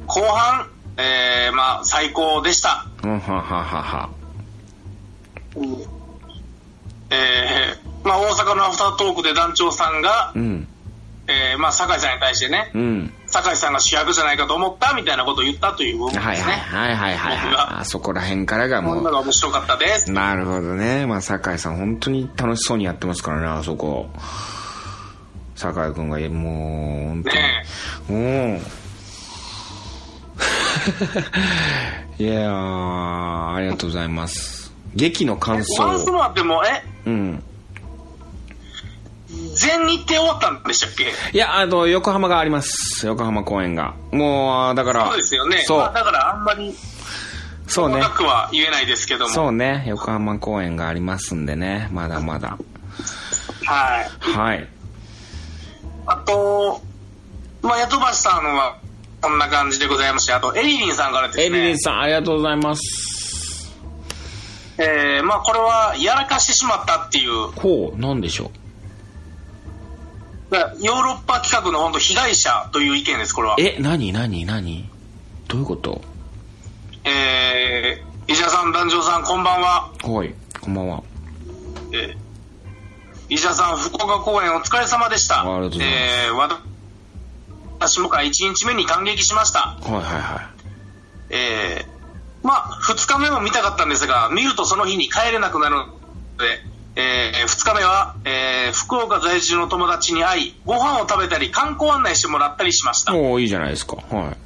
[0.06, 2.86] 後半、えー、まあ、最高でした。
[3.02, 4.10] うん、はははは。
[7.12, 10.68] えー、まあ、大阪のアフタートークで団長さんがう、ん。
[11.28, 13.12] えー、まあ、酒井さんに対してね、うん。
[13.26, 16.26] 酒井さんが主役じゃないかと思ったみたいなことを言ったという部分ですね。
[16.26, 16.52] はいは
[16.90, 17.56] いはいはいはい。
[17.80, 19.04] あそこら辺からがもう。
[19.04, 20.10] が面白かったです。
[20.10, 21.06] なるほどね。
[21.06, 24.08] まあ、酒井さん本当に楽しそうにやってますからね、あそこ。
[25.54, 27.36] 酒井くんが、もう、本当に。
[27.36, 27.66] ね
[28.10, 28.62] うん。
[32.18, 34.61] いやー、ありがとうございます。
[34.94, 37.42] 劇の感想ワンスモアってもう、え、うん。
[39.54, 41.12] 全日程終わったんでしたっけ？
[41.32, 43.06] いや、あの、横浜があります。
[43.06, 43.94] 横浜公演が。
[44.10, 45.06] もう、だから。
[45.06, 45.62] そうですよね。
[45.64, 46.74] そうまあ、だからあんまり
[47.66, 48.02] そうね。
[48.14, 49.30] くは言えないですけども。
[49.30, 49.84] そうね。
[49.86, 51.88] 横浜公演がありますんでね。
[51.92, 52.58] まだまだ。
[53.64, 54.10] はい。
[54.36, 54.68] はい。
[56.04, 56.82] あと、
[57.62, 58.76] まあ、ヤトバシさんは
[59.22, 61.44] こんな感じでございまして、あと、エリリンさんからですね。
[61.46, 62.82] エリリンさん、ありがとうございます。
[64.78, 68.50] えー、まあ、これは、やらかしてしまったっていう、ほう、なんでしょ
[70.80, 73.60] ヨーロッパ企画の本当被害者という意見です、これはう。。
[73.60, 74.88] え、なになになに
[75.48, 76.02] どういうこと？
[77.04, 79.92] えー、医者さん、団長さん、こんばんは。
[80.02, 81.02] はい、こんばんは。
[81.92, 85.40] えー、医者さん、福岡公演お疲れ様でした。
[85.40, 86.58] ありがとうございますえー、
[87.80, 89.60] 私もから1日目に感激しました。
[89.60, 90.50] はいはいは
[91.30, 91.91] えー、
[92.42, 95.92] まあ、2日目も見たかったんですが、見るとその日に帰れなくなるので、
[96.94, 103.16] えー、2日目は、えー、福岡在住の友達に会い、ご飯を食べたり、観光案内してもらったりしましたい。。
[103.16, 103.96] おー、いいじゃないですか。
[103.96, 104.36] はい。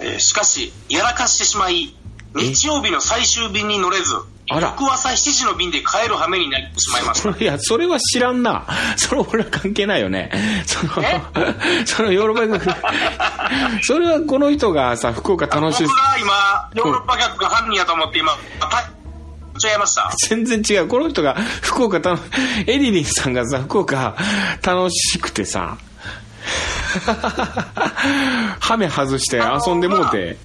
[0.00, 1.94] えーしかし、やらかしてしまい、
[2.34, 4.16] 日曜日の最終便に乗れず、
[4.46, 7.30] 翌朝7時の便で帰る羽目になってしまいました。
[7.42, 8.66] いや、それは知らんな。
[8.96, 10.30] それ俺は関係ないよね。
[10.66, 10.92] その、
[11.86, 12.76] そのヨーロッパ客、
[13.84, 15.96] それはこの人がさ、福岡楽しい僕。
[15.96, 18.94] が今、ヨーロッパ客が犯人やと思って今、た
[19.70, 20.10] 違いました。
[20.28, 20.88] 全然違う。
[20.88, 22.20] この人が福岡楽、
[22.66, 24.14] エリリンさんがさ、福岡
[24.62, 25.78] 楽しくてさ、
[28.60, 30.36] ハメ外して遊んでもうて。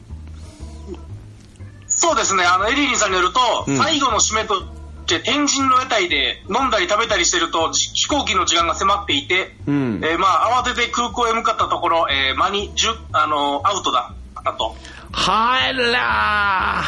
[2.00, 3.78] そうですね、あの、エリリンさんによると、うん。
[3.78, 4.66] 最後の締めとし
[5.06, 10.02] て、天神の屋台で飲んだり食べたりしてると、じ飛行機の時間が迫っていて、うん。
[10.02, 14.14] えーまあ、慌てて空港へ向かったところ、えー間にじゅあのアウトだ。
[14.40, 14.76] ったと。
[15.12, 16.84] はら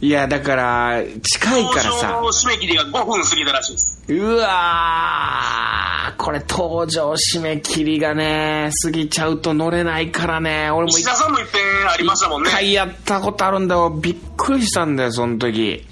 [0.00, 0.06] ー。
[0.06, 2.18] いや、だから、近いからさ。
[2.18, 3.91] 搭乗、締め切りが5分過ぎたらしいです。
[4.08, 12.52] うわーこれ登場締め切りがね、過ぎちゃうと乗れないからね、俺も石田さんもいっぺんありましたもんね一。
[12.52, 13.90] 回やったことあるんだよ。
[13.90, 15.86] びっくりしたんだよ、その時。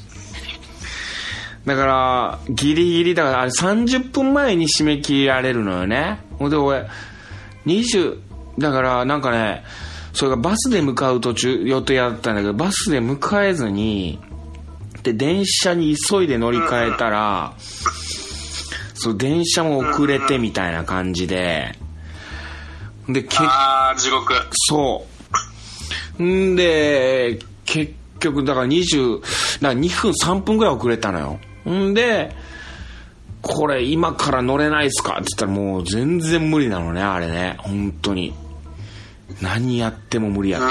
[1.67, 6.21] だから、ギリギリ、だからあれ30分前に締め切られるのよね。
[6.39, 6.87] ほんで俺、
[7.67, 8.19] 20、
[8.59, 9.65] だからなんかね、
[10.13, 14.19] それがバスで向かう途中予定だったんだけど、バスで迎えずに、
[15.03, 17.55] で、電車に急いで乗り換えたら、
[19.03, 21.75] そう、電車も遅れてみたいな感じで、
[23.09, 24.35] で、結ああ、地獄。
[24.53, 25.07] そ
[26.19, 26.23] う。
[26.23, 31.39] んで、結局、だから20、だから2分3分ぐらい遅れたのよ。
[31.69, 32.37] んで、
[33.41, 37.57] これ今から乗れないっすかって言ったらもう全然無理なのね、あれね。
[37.61, 38.35] 本当に。
[39.41, 40.69] 何やっても無理やった。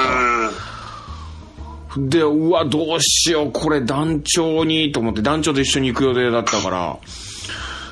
[1.97, 6.97] で、うわ、どうしよう、これ団長に、と思って、団長と一緒に行く予定だったから、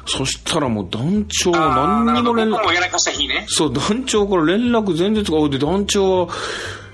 [0.07, 2.57] そしたらもう団長何にも連絡。
[3.47, 6.33] そう、団長から連絡全然つか、おいで、団長は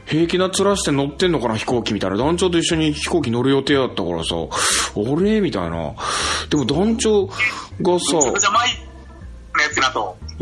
[0.05, 2.17] 平気な面して乗ってんのかな、飛行機みたいな。
[2.17, 5.41] 団長と一緒に飛行機乗る予定だったからさ、あれ？
[5.41, 5.93] みたいな。
[6.49, 7.33] でも団長が
[7.99, 8.19] さ。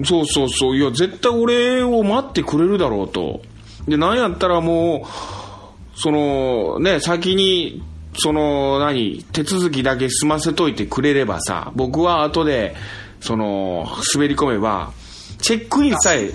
[0.04, 3.42] そうそうそう、いや、絶対俺を待ってくれるだろうと。
[3.88, 7.84] で、なんやったらもう、その、ね、先に、
[8.18, 12.76] その、何、手続きだけ済ませといてくれればさ、僕は後で、
[13.22, 14.92] その、滑り込めば、
[15.40, 16.34] チェックインさえね。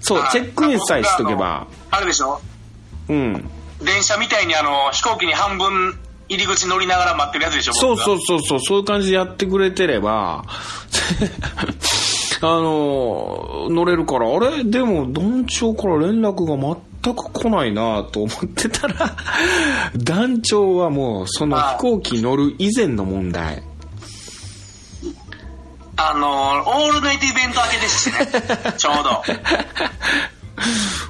[0.00, 2.40] そうあ、チェックインさえしとけば、あのあれでしょ？
[3.08, 3.50] うん。
[3.82, 8.18] 電車みたいにあの、飛行機に半分入り口乗りながら待ってるやつでしょそうそうう。
[8.20, 11.66] そうそう、そういう感じでやってくれてれば、あ
[12.46, 14.64] の、乗れるから、あれ？
[14.64, 19.16] でも団長から連絡が全く来ないなと思ってたら、
[19.96, 23.62] 団長はもうその飛行機乗る以前の問題。
[25.96, 28.74] あの、オールナイトイベント明けですしね。
[28.76, 29.22] ちょうど。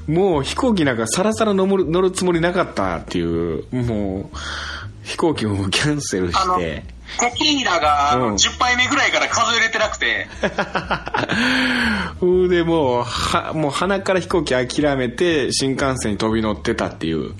[0.07, 4.37] もう飛行機なんかさらさら乗る乗るつもりなかったっていう、もう
[5.03, 6.85] 飛行機もキャンセルして。
[7.18, 10.29] テキーラがあのうん10杯目ぐらいから数えれてなくて、
[12.20, 17.35] ほんでもう、は、もう鼻から飛行機諦めて新幹線に飛び乗ってたっていう。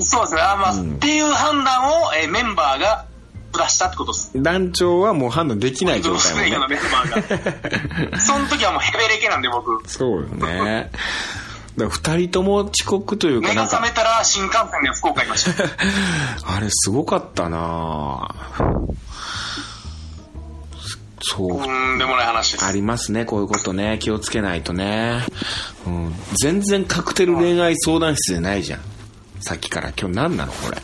[0.00, 0.40] そうですね。
[0.40, 3.06] あまあ、っていう判断を、えーメンバーが
[3.52, 4.30] 下したってことです。
[4.36, 6.68] 団長はもう判断できない状態スネークの。
[6.68, 8.20] メンバーが。
[8.20, 9.82] その時はもうヘベレケなんで僕。
[9.88, 10.90] そうよね。
[11.78, 15.64] だから二人とも遅刻というか目が覚めたら新幹線で福岡いました。
[16.44, 18.34] あれすごかったな
[21.20, 21.60] そうう。
[21.60, 22.64] ーんでもない話です。
[22.64, 23.98] ありますね、こういうことね。
[24.00, 25.24] 気をつけないとね。
[25.86, 26.14] うん。
[26.42, 28.80] 全然カクテル恋愛相談室じゃないじゃん。
[29.40, 30.78] さっきから今日何なのこれ。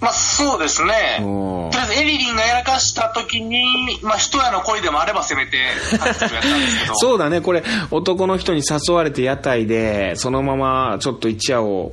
[0.00, 1.18] まあそうですね。
[1.20, 3.64] とりあえずエリリンがやらかした時に、
[4.02, 5.56] まあ一夜の恋でもあればせめて。
[6.94, 11.92] そうだね、これ、男の人に誘われて屋台で、そのままちょっと一夜を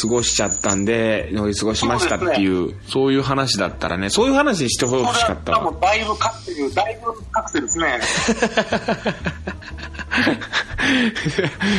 [0.00, 5.72] 過ごしちゃったんで、乗り過ごしましたっていう、そういう話だったらね、そういう話にしてほこしかったわ。
[5.80, 8.00] だいぶカクテル、だいぶカクテルですね。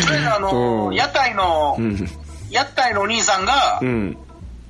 [0.07, 2.09] とりあの、うん屋台の、うん。
[2.49, 4.17] 屋台のお兄さんが、うん。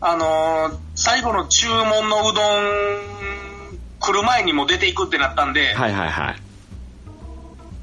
[0.08, 2.96] あのー最後の注文のうどん
[4.00, 6.36] 来る前にもう出ていくってなったんで、はいはいはい。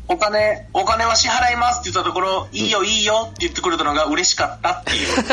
[0.08, 5.24] お金、お金は支払いますって言ったところ、いいよいいよって言ってくれたのが嬉しかったっていうね。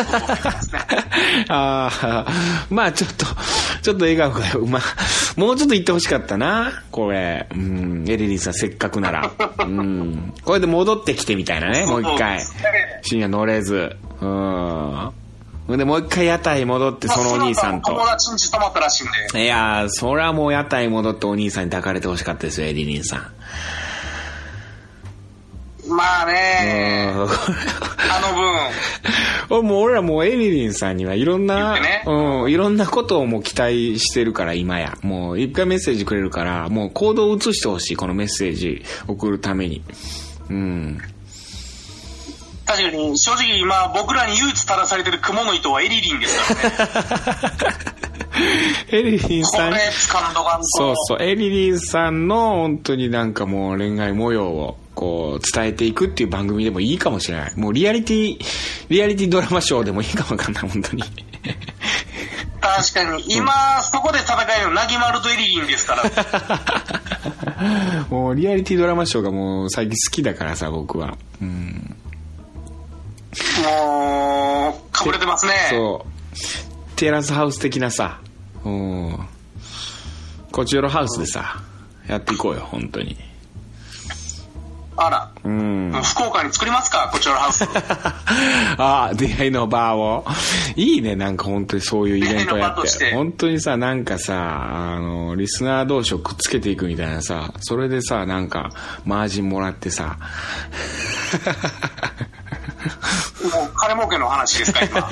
[1.49, 2.25] ああ、
[2.69, 3.25] まあちょっと、
[3.82, 4.82] ちょっと笑顔が、まあ、
[5.36, 7.47] もうちょっと言ってほしかったな、これ。
[7.52, 9.32] うん、エリリンさんせっかくなら。
[9.60, 10.34] うん。
[10.43, 12.41] これで戻ってきてみたいなね、もう一回。
[13.04, 13.95] 深夜乗れず。
[14.21, 15.18] うん。
[15.77, 18.12] でもう一回屋台戻って、そのお兄さんとまあ友。
[18.12, 19.43] 達ん家泊まったらしいんで。
[19.43, 23.34] いやー、それはもう屋台戻ってお兄さんに抱かれてほしかったですよ、エリリンさん。
[25.89, 27.25] まあね、うんあ
[29.49, 34.97] の分、 もう俺らもうエリリンさんにはいろんな、ねうん、いろんなことをもう期待してるから、今や。
[35.01, 39.82] もう一回メッセージくれるから、もう行動を移してほしい、このメッセージ送るために。
[40.49, 40.99] うん。
[42.69, 47.75] 確かに正直今僕らに唯一垂らされてる雲の糸はエリリンですからね。
[48.93, 50.67] エリリンこさんれ、掴んどかんと。
[50.67, 57.53] そうそう、エリリンさんの本当になんかもう恋愛模様をこう伝えていくっていう番組でもいいかもしれない。
[57.55, 58.39] もうリアリティ、
[58.89, 61.03] リアリティドラマショーでもいいかもわかんない、本当に。
[62.62, 66.03] 確かに、今、そこで戦えるの、なぎまるとエリリンですから。
[68.10, 71.17] もうリアリティドラマショーがもう最近好きだからさ、僕は。
[71.41, 71.95] うん。
[73.63, 75.54] もう、かぶれてますね。
[75.70, 76.96] そう。
[76.96, 78.20] テラスハウス的なさ、
[78.65, 79.20] うん。
[80.52, 81.62] こちらのハウスでさ、
[82.08, 83.18] やっていこうよ、本当に。
[84.98, 85.32] あら。
[85.46, 85.92] うん。
[86.04, 87.65] 福岡に作りますかこちらのハウス。
[88.78, 90.26] あ あ、出会いの場を。
[90.76, 92.82] いいね、なんか本当にそういうイベントやっ。
[92.82, 98.72] てて本当にさ、なんかさ、あの、リスナー同士をくっつけていくみたいなさ、それでさ、なんか、
[99.06, 100.18] マージンもらってさ。
[103.54, 105.02] もう金儲けの話ですか、今。
[105.02, 105.08] ま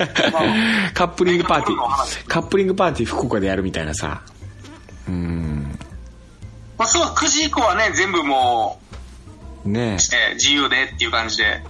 [0.94, 4.22] カップリングパーティー、カップリングパーティー福岡でやるみたいなさ。
[5.08, 5.78] うん。
[6.78, 8.88] まあ、そう、9時以降はね、全部もう、。
[9.98, 11.62] して、自由でっていう感じで。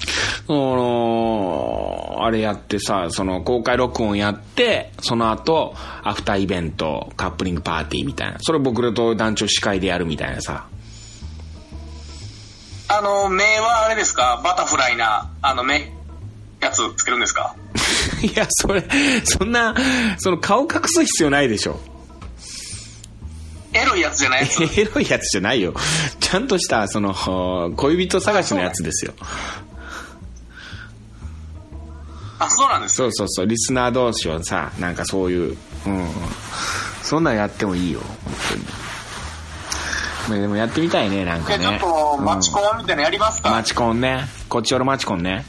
[0.46, 8.38] その、あれやってさ、その公開録音やって、その後、アフターイベント、カップリングパーティーみたいな。
[8.40, 10.66] それ僕らと団長司会でやるみたいなさ。
[12.88, 14.40] あの、目はあれですか？
[14.44, 15.92] バタフライな、あの、目、
[16.60, 17.54] やつつけるんですか？
[18.22, 18.84] いや、それ、
[19.24, 19.74] そんな、
[20.18, 21.78] その顔隠す必要ないでしょ。
[23.74, 24.62] エロいやつじゃないやつ？
[24.80, 25.74] エロいやつじゃないよ。
[26.20, 27.14] ちゃんとした、その、
[27.76, 29.12] 恋人探しのやつですよ。
[32.40, 32.94] あ、そうなんです。
[32.96, 36.08] そうそうそう、リスナー同士をさ、なんかそういう、うん。
[37.02, 38.64] そんなんやってもいいよ、本当に。
[40.28, 41.64] まあでもやってみたいね、なんかで、ね。
[41.80, 42.78] ちょっと、マチコン。
[42.78, 44.24] ンみたいなのやりますか、マチコンね。
[44.48, 45.44] こっちおろマチコンね。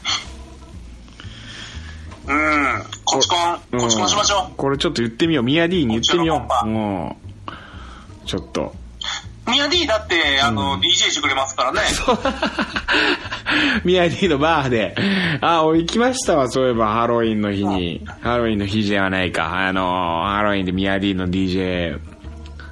[2.26, 2.84] うん。
[3.04, 5.44] こちコン、こちコンしましょうんこれちょっと言ってみよう。
[5.44, 6.48] ミヤ D に言ってみよう。
[6.48, 8.74] こっちょっと。
[9.46, 9.50] う。
[9.50, 11.80] ミヤ D だって、あの、DJ してくれますからね。
[13.84, 14.94] ミヤ D のバーで。
[15.40, 18.06] あ、俺行きましたわ、そういえば、ハロウィンの日に。
[18.20, 19.66] ハロウィンの日じゃないか。
[19.66, 21.98] あの、ハロウィンでミヤ D の DJ。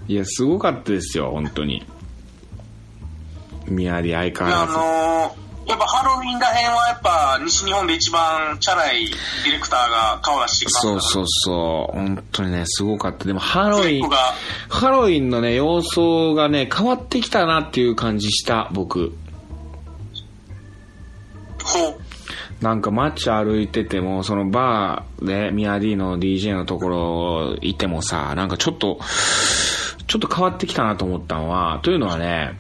[0.07, 1.85] いや、すごかったですよ、本当に。
[3.71, 4.77] ミヤ D 相変わあらず。
[4.77, 11.97] のやっぱハロウィンらへんはやっぱ西日本で一番チャラいディレクターが顔出してきますからそうそうそう。
[11.99, 13.27] 本当にね、すごかった。
[13.27, 14.09] でも、ハロウィン
[14.71, 19.13] ハロウィンのね、様相がね、変わってきたなっていう感じした、僕。
[21.63, 22.65] ほう。
[22.65, 28.99] なんか街歩いてても、そのバーで、ミヤ D の DJ のところいてもさ、なんかちょっと、
[30.07, 32.59] ちょっと変わってきたなと思ったのは、というのはね、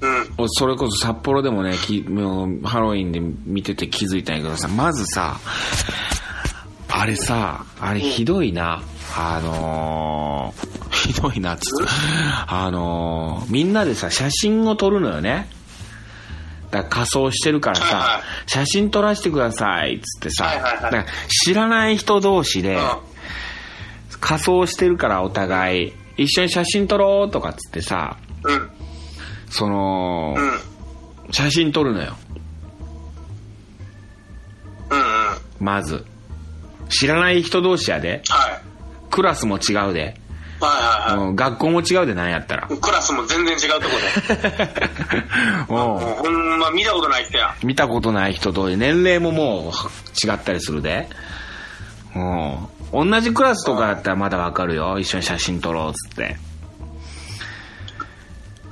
[0.00, 0.48] うん。
[0.48, 5.38] それこそ札幌でもね、きもうハロウィンで見てて気づいたんやけどさ、まずさ、
[6.88, 8.82] あれさ、あれひどいな。
[9.16, 11.90] あのー、ひどいなっつって。
[12.46, 15.48] あのー、みんなでさ、写真を撮るのよね。
[16.70, 21.06] だ仮装してるからさはいはい、写真撮らせてくださいっつってさ、はいはいはいだ
[21.46, 22.80] 知らない人同士で、うん。
[24.20, 28.70] 仮装してるからお互い、一緒に写真撮ろうとかっつってさ、うん。
[29.50, 31.32] その、うん。
[31.32, 32.16] 写真撮るのよ。
[34.90, 34.98] うん。
[34.98, 35.04] うん。
[35.60, 36.04] まず。
[36.88, 38.22] 知らない人同士やで。
[38.28, 38.60] はい。
[39.10, 40.18] クラスも違うで。
[40.60, 42.68] はいはいはうん、学校も違うでなんやったら。
[42.68, 42.76] い。
[42.76, 43.96] クラスも全然違うとこ
[45.68, 45.72] で。
[45.72, 47.54] もううほんま見たことない人や。
[47.62, 47.66] ん。
[47.66, 51.08] 見たことない人と年齢ももう違ったりするで。
[52.16, 52.68] うん。
[53.10, 54.98] 同じクラスとかだったらまだわかるよ。
[54.98, 56.36] 一緒に写真撮ろうっつって。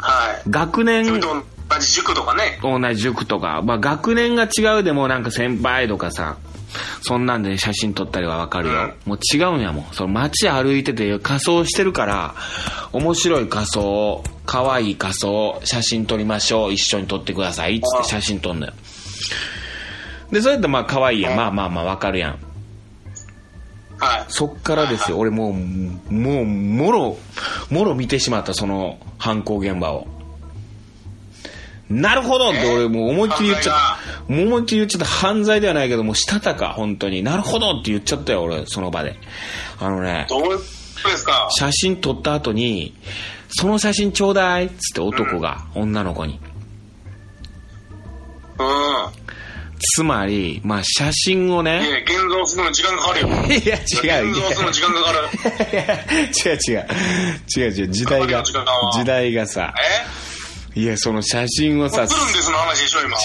[0.06, 0.42] はい。
[0.48, 1.42] 学年、同
[1.80, 2.58] じ塾とかね。
[2.62, 6.36] 同じ塾とか、まあ学年が違うでもなんか先輩とかさ、
[7.02, 8.92] そんなんで写真撮ったりはわかるよ。
[9.04, 9.86] もう違うんやもん。
[9.92, 12.34] その街歩いてて仮装してるから、
[12.92, 18.72] 面白い仮装、可愛い仮装、写真撮りましょう、一緒に撮ってください、つって写真撮んのよ。
[20.30, 21.36] で、それってまあ可愛いやん。
[21.36, 22.38] まあまあまあわかるやん。
[23.98, 24.24] はい。
[24.28, 25.18] そっからですよ。
[25.18, 25.52] 俺もう、
[26.12, 27.16] もう、もろ、
[27.70, 30.06] もろ見てしまった、その犯行現場を。
[31.88, 33.76] なるほどって俺もう思いっきり言っちゃっ
[34.26, 34.32] た。
[34.32, 35.06] もう思いっきり言っちゃった。
[35.06, 37.22] 犯罪ではないけど、もうしたたか、本当に。
[37.22, 39.16] なるほどって言っちゃったよ、俺、その場で。
[39.78, 41.48] あのね、どうですか？
[41.56, 42.92] 写真撮った後に、
[43.48, 46.40] その写真ちょうだいっつって男が、女の子に。
[48.58, 48.66] うん。
[49.78, 53.28] つまり、まあ写真をいね、や、現像するのに時間かかるよ。
[53.46, 53.76] いや
[54.20, 55.18] 違う、現像するのに時間かかる。
[55.72, 56.86] いや違う違う。
[57.56, 60.26] 違う違う、時代が、時代がさ、え？
[60.76, 62.06] いや、その写真をさ。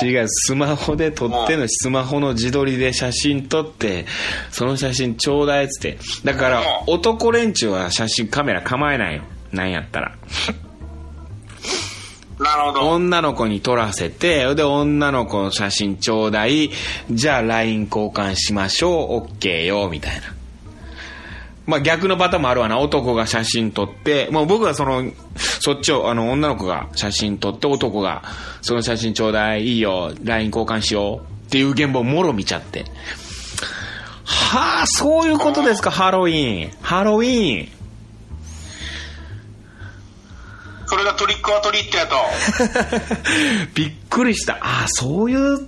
[0.01, 4.05] 違う、スマホで撮っての、スマホの自撮りで写真撮って、
[4.51, 5.97] その写真ちょうだいっつって。
[6.23, 9.23] だからうん、男連中は写真カメラ構えないよ。
[9.52, 10.15] なんやったら。
[12.42, 12.89] なるほど。
[12.89, 16.71] 女の子に撮らせて、で、女の子の写真ちょうだい。
[17.12, 19.31] じゃあ LINE 交換しましょう。
[19.31, 20.21] OK よ、みたいな。
[21.67, 22.79] まあ逆のパターンもあるわな。
[22.79, 28.23] 男が写真撮って、もう僕はその、そっちを、あの、女の子が写真撮って、男が、
[28.62, 31.46] その写真ちょうだい、いいよ、LINE 交換しよう。
[31.48, 32.85] っていう現場をもろ見ちゃって。
[34.23, 36.71] はあ、そういうことですか、ハロウィン。
[36.81, 37.81] ハロウィン。
[40.92, 42.17] それがトリックはトリックやと。
[43.73, 44.56] びっくりした。
[44.56, 45.60] ああ、そういう、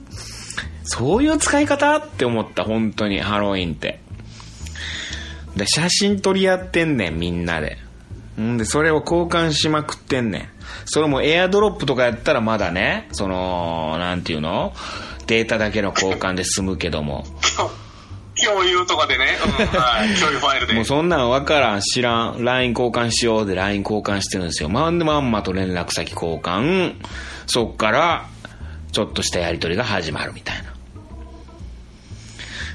[0.84, 4.02] そういう使い方って思った、本当に、ハロウィンって。
[5.56, 7.78] で、写真撮り合ってんねん、みんなで。
[8.38, 10.50] んで、それを交換しまくってんねん。
[10.84, 14.74] それもエアドロップとかやったらまだね、その、なんていうの？
[15.28, 17.24] データだけの交換で済むけども。
[18.46, 20.74] 共有とかでね、うん、はい、 共有ファイルで。
[20.74, 24.70] もうそんなんわからん、知らん、LINE 交換しようで LINE 交換してるんですよ。
[24.70, 26.96] まんでまんまと連絡先交換。
[27.48, 28.26] そっから、
[28.92, 30.74] ちょっとしたやりとりが始まるみたいな。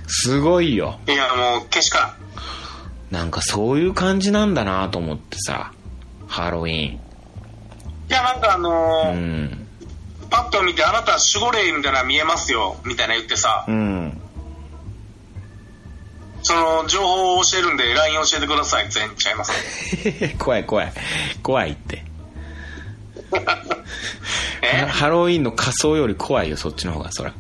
[0.07, 0.99] すごいよ。
[1.07, 2.15] いや、もう、けしか
[3.11, 5.73] なんかそういう感じなんだなと思ってさ。
[6.27, 6.93] ハロウィーン。
[6.93, 6.95] ん。
[6.95, 7.01] い
[8.09, 9.69] や、なんかあのーうん。
[10.31, 14.21] パッと見て、あなた守護霊みたいなの見えますよ、みたいな言ってさ、うん。
[16.49, 19.53] その情報を教えるんで、LINE 教えてくださいって言っちゃいます。
[20.41, 20.93] 怖い怖い。
[21.43, 22.03] 怖いって。
[24.63, 24.87] え？
[24.87, 27.35] ハロウィーンの仮装より怖いよ、そっちの方が、そら。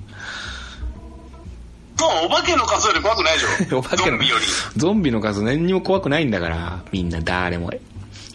[1.98, 3.78] そう、お化けの数より怖くないでしょ。
[3.80, 4.44] お化けのゾンビより。
[4.76, 7.72] ゾンビの数何にも怖くないんだから、みんな誰も。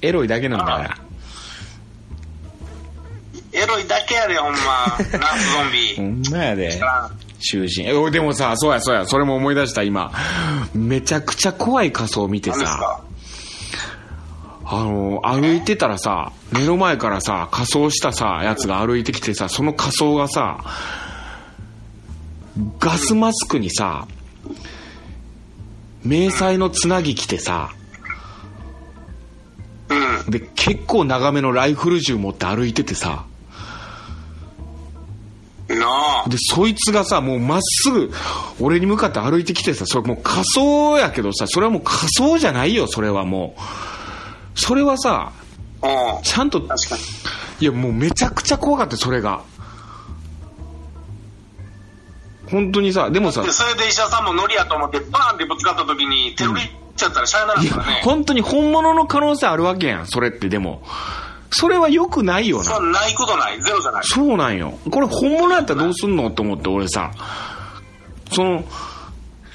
[0.02, 0.98] エロいだけなんだから。
[3.52, 4.58] エロいだけやで、ほんま。
[4.58, 5.96] ナースゾンビ。
[5.96, 6.82] ほんまやで。
[7.44, 7.86] あ囚人。
[7.86, 10.12] え、でもさ、そうやそうや、それも思い出した今。
[10.74, 13.04] めちゃくちゃ怖い仮装見てさ、
[14.66, 20.64] あの、歩いてたらさ、目の前からさ、仮装したさ、やつが歩いてきてさ、その仮装がさ、
[22.80, 24.08] ガスマスクにさ、
[26.04, 27.72] 迷彩のつなぎ着てさ、
[29.90, 30.32] うん。
[30.32, 33.26] で、結構長めのライフル銃持って歩いててさ。
[36.28, 38.12] で、そいつがさ、もうまっすぐ、
[38.60, 44.60] 俺に向かって歩いてきてさ、それもう仮装やけどさ、それはもう仮装じゃないよ、それはもう。
[44.60, 45.32] それはさ、
[45.82, 45.88] う
[46.20, 46.24] ん。
[46.24, 47.02] ちゃんと、確かに。
[47.60, 49.42] いやもうめちゃくちゃ怖かったよそれが。
[52.50, 58.02] 本当にさ、でもさで、、それで医者さんもノリやと思って、バーンってぶつかった時に、手売りっちゃったらしゃあなからね。
[58.04, 60.84] 本当に本物の可能性あるわけやん、それってでも。
[61.56, 62.64] それは良くないよな。
[62.64, 63.62] そう、ないことない。
[63.62, 64.04] ゼロじゃない。
[64.06, 64.78] そうなんよ。
[64.90, 67.12] これ本物やったらどうすんのと思って俺さ、
[68.32, 68.64] その、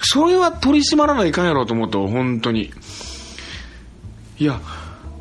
[0.03, 2.73] それは取り締まらないかんやろうと思って、本当に。
[4.39, 4.61] いや、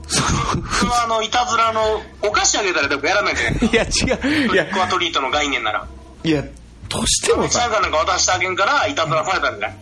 [0.07, 1.81] そそれはあの、いたずらの、
[2.21, 5.87] お菓子あげたらでもやらないじゃないの、 いや違う、いやトリッ、クはトリートの概念なら。
[6.23, 6.43] いや、
[6.89, 9.77] としてもさ、シャンカなんか渡してあげんから、いたずらされたんじゃない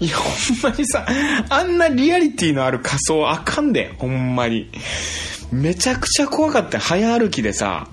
[0.00, 1.06] いや、ほんまにさ、
[1.48, 4.70] あんなリアリティのある仮装あかんで、ほんまに。
[5.52, 7.88] めちゃくちゃ怖かったよ早歩きでさ、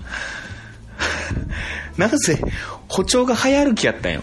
[1.96, 2.40] なんせ、
[2.88, 4.22] 歩調が早歩きやったんよ。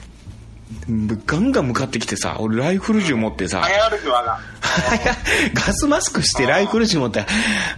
[1.25, 4.39] ガンガン向かってきてさ、俺ライフル銃持ってさ、早歩きはな。
[4.61, 5.15] 早
[5.53, 7.25] ガスマスクしてライフル銃持って、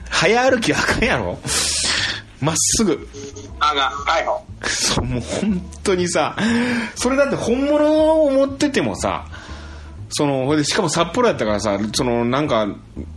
[0.10, 1.40] 早歩きあかんやろ
[2.40, 3.08] まっすぐ。
[3.60, 4.46] あが、逮捕。
[4.64, 6.36] そう、もう本当にさ、
[6.96, 9.26] それだって本物を持っててもさ、
[10.10, 12.68] その、ほいで、しかも札幌やったからさ、その、なんか、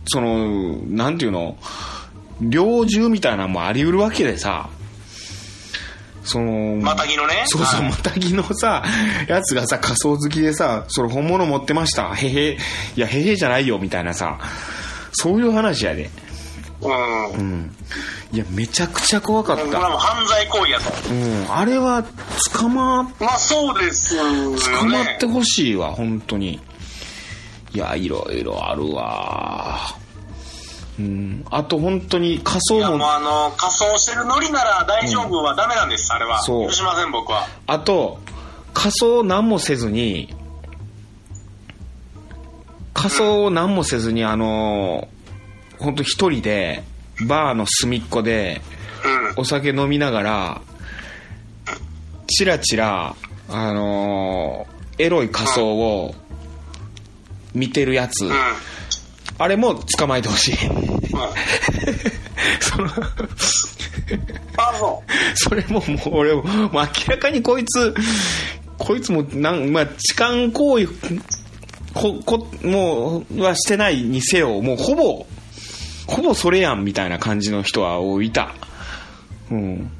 [0.05, 1.57] その、なんていうの、
[2.41, 4.69] 猟銃みたいなのもあり得るわけでさ、
[6.27, 7.43] その、またぎのね。
[7.47, 8.83] そうそう、はいまたぎのさ、
[9.27, 12.13] やつがさ、仮想好きでさ、それ本物持ってました。
[12.13, 12.57] へへ、い
[12.99, 14.37] や、へへじゃないよ、みたいなさ、
[15.13, 16.09] そういう話やで。
[16.81, 17.31] うん。
[17.31, 17.75] うん。
[18.33, 19.71] いや、めちゃくちゃ怖かっこれ。
[19.71, 21.09] もう犯罪行為やと。
[21.09, 21.45] うん。
[21.49, 22.03] あれは、
[22.53, 24.59] 捕まっまあそうですよね。
[24.59, 26.59] 捕まってほしいわ、本当に。
[27.73, 29.95] いや、いろいろあるわ。
[30.99, 31.45] うん。
[31.49, 36.41] あと本当に仮いや装も、もうあの、仮装してるノリなら大丈夫はダメなんです、あれは。
[36.41, 37.47] そう許しません、僕は。
[37.67, 38.19] あと、
[38.73, 40.35] 仮装何もせずに、
[42.93, 45.07] 仮装を何もせずに、あの、
[45.79, 46.83] 本当一人で、
[47.27, 48.61] バーの隅っこで、
[49.35, 49.41] うん。
[49.41, 50.61] お酒飲みながら、
[52.27, 53.15] チラチラ、
[53.49, 54.67] あの
[54.97, 56.13] エロい仮装を
[57.53, 58.31] 見てるやつ、うん。
[59.37, 60.67] あれも捕まえてほしい。
[60.67, 60.79] うん。
[62.59, 62.87] その
[64.57, 65.11] あ、そう。
[65.35, 67.93] それももう俺も、もう明らかにこいつ、
[68.77, 70.87] こいつもなん、まあ、痴漢行為、
[71.93, 75.25] こ、こ、もう、はしてないにせよ、もうほぼ、
[76.07, 78.53] ほぼそれやんみたいな感じの人はいた。
[79.51, 79.91] うん。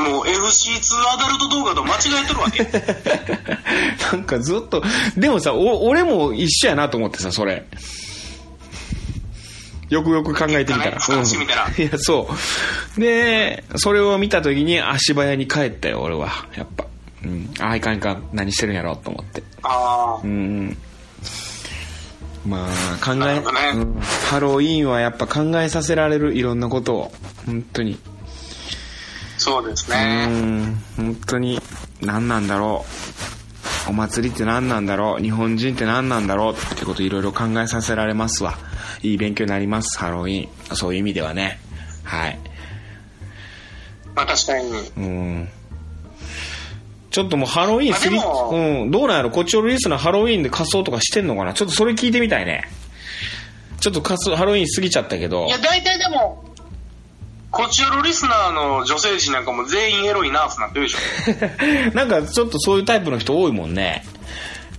[0.00, 2.64] もう FC2 アダルト動画と間違えてるわけ。
[4.16, 4.82] なんかずっと、
[5.16, 7.64] でもさ、お俺も一緒やなと思ってさ、それ。
[9.88, 10.98] よくよく考えてみたら。
[10.98, 12.28] なんいや、そ
[12.96, 13.00] う。
[13.00, 16.46] で、それを見た時に足早に帰ったよ、俺は。
[16.56, 16.84] やっぱ。
[17.24, 17.52] うん。
[17.58, 18.22] ああ、いかんいかん。
[18.32, 19.42] 何してるんやろと思って。
[19.62, 20.26] ああう。
[20.26, 20.76] ん。
[22.46, 23.42] まあ考え、ね
[23.74, 27.12] うんハロウィーンはやっぱ考えさせられるいろんなことを
[27.46, 27.98] 本当に
[29.40, 30.26] そうですうね。
[30.26, 31.58] ん本当に
[32.02, 32.84] 何なんだろ
[33.86, 33.90] う。
[33.90, 35.22] お祭りって何なんだろう。
[35.22, 36.52] 日本人って何なんだろう。
[36.52, 38.58] ってこといろいろ考えさせられますわ。
[39.02, 40.76] いい勉強になりますハロウィーン。
[40.76, 41.58] そういう意味ではね。
[42.04, 42.38] はい。
[44.14, 44.70] まあ確かに。
[44.98, 45.48] うん。
[47.10, 48.50] ちょっともうハロウィーン過ぎ、まあでも
[48.82, 49.30] うん、どうなんやろ。
[49.30, 51.54] こっちのリスナーハロウィーンで仮装とかしてんのかな。
[51.54, 52.64] ちょっとそれ聞いてみたいね。
[53.80, 55.46] ちょっと仮装、ハロウィーン過ぎちゃったけど。
[55.46, 55.48] い。
[55.48, 56.44] や、大体でも、
[57.50, 61.90] こちらのリスナーの女性陣なんかも全員エロいナースになってるでしょ。
[61.96, 64.04] なんかちょっとそういうタイプの人多いもんね。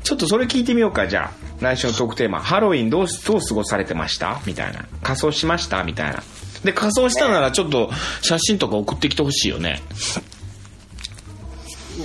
[0.04, 1.52] ちょっとそれ聞いてみようか、じゃあ。
[1.60, 2.42] 来週のトークテーマ。
[2.42, 4.40] ハロウィンどうし、どう過ごされてました？
[4.46, 4.86] みたいな。
[5.04, 5.84] 仮装しました？
[5.84, 6.24] みたいな。
[6.64, 7.92] で、仮装したならちょっと
[8.22, 9.82] 写真とか送ってきてほしいよね。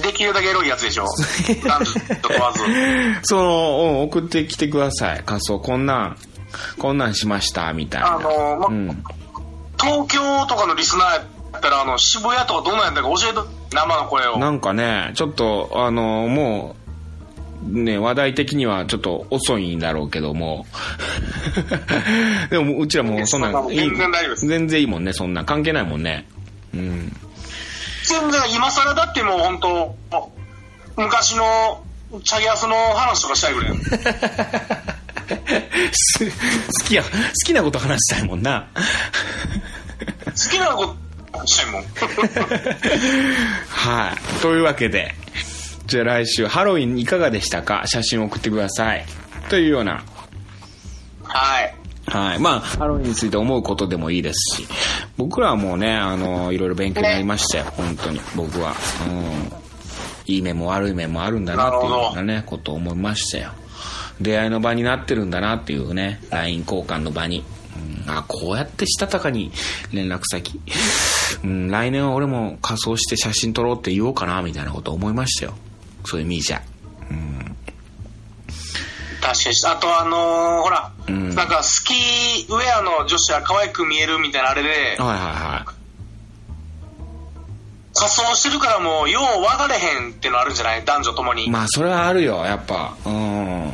[0.02, 1.06] できるだけエロいやつでしょ。
[1.64, 2.60] 男女と問わず。
[3.22, 5.22] その、うん、送ってきてください。
[5.24, 6.16] 仮装、こんなん、
[6.78, 8.16] こんなんしました、みたいな。
[8.16, 9.04] あのまうん。
[9.78, 11.26] 東京とかのリスナーや
[11.58, 13.40] ったら、あの、渋谷とかどんなんやったか教えて、
[13.74, 14.38] 生の声を。
[14.38, 16.86] なんかね、ちょっと、あの、もう、
[17.82, 20.66] ね、話題的にはちょっと遅いんだろうけども。
[22.50, 25.46] でも、うちらもうそんな全然大丈夫です全然いいもんね、そんなん。
[25.46, 26.26] 関係ないもんね。
[26.74, 27.16] うん。
[28.04, 29.96] 全然今更だってもう本当
[30.96, 31.82] 昔の
[32.22, 33.72] チャゲアスの話とかしたいぐらい。
[35.92, 36.32] す好
[36.86, 37.08] きや、好
[37.44, 38.68] きなこと話したいもんな。
[38.74, 40.94] 好きなこ
[41.32, 41.84] としたいもん。
[43.68, 44.40] はい。
[44.40, 45.14] というわけで、
[45.86, 47.82] じゃあ来週、ハロウィンいかがでしたか？
[47.86, 49.04] 写真を送ってください。
[49.48, 50.02] というような
[51.22, 51.74] はい。
[52.06, 52.38] はい。
[52.38, 54.68] まあ、ハロウィンについて思うことでもいいですし、
[55.16, 58.74] 僕らはもうね、あの、いろいろ勉強になりましたよ、本当に、僕は。
[59.08, 59.52] うん。
[60.28, 63.52] いい面も悪い面もあるんだなっていうようなね、ことを思いましたよ。
[64.20, 67.44] 出会いの場になってるんだなっていうね、LINE 交換の場に。
[68.06, 69.52] うん、あ、こうやってしたたかに
[69.92, 70.60] 連絡先。
[71.44, 75.54] うん、来年は俺も仮装して写真撮ろうって言おうかな、みたいなことを思いましたよ。
[76.04, 76.62] そういう意味じゃ。
[79.20, 79.56] 確かに。
[79.66, 85.76] あとあのーほら、うんなんかスキーウェアの女子は可愛く見えるみたいなあれで、はいはいはい。
[87.98, 90.84] 仮装してるからもう、よう分かれへんってのあるんじゃない？
[90.84, 91.48] 男女ともに。
[91.50, 92.94] まあ、それはあるよ、やっぱ。
[93.06, 93.72] うん。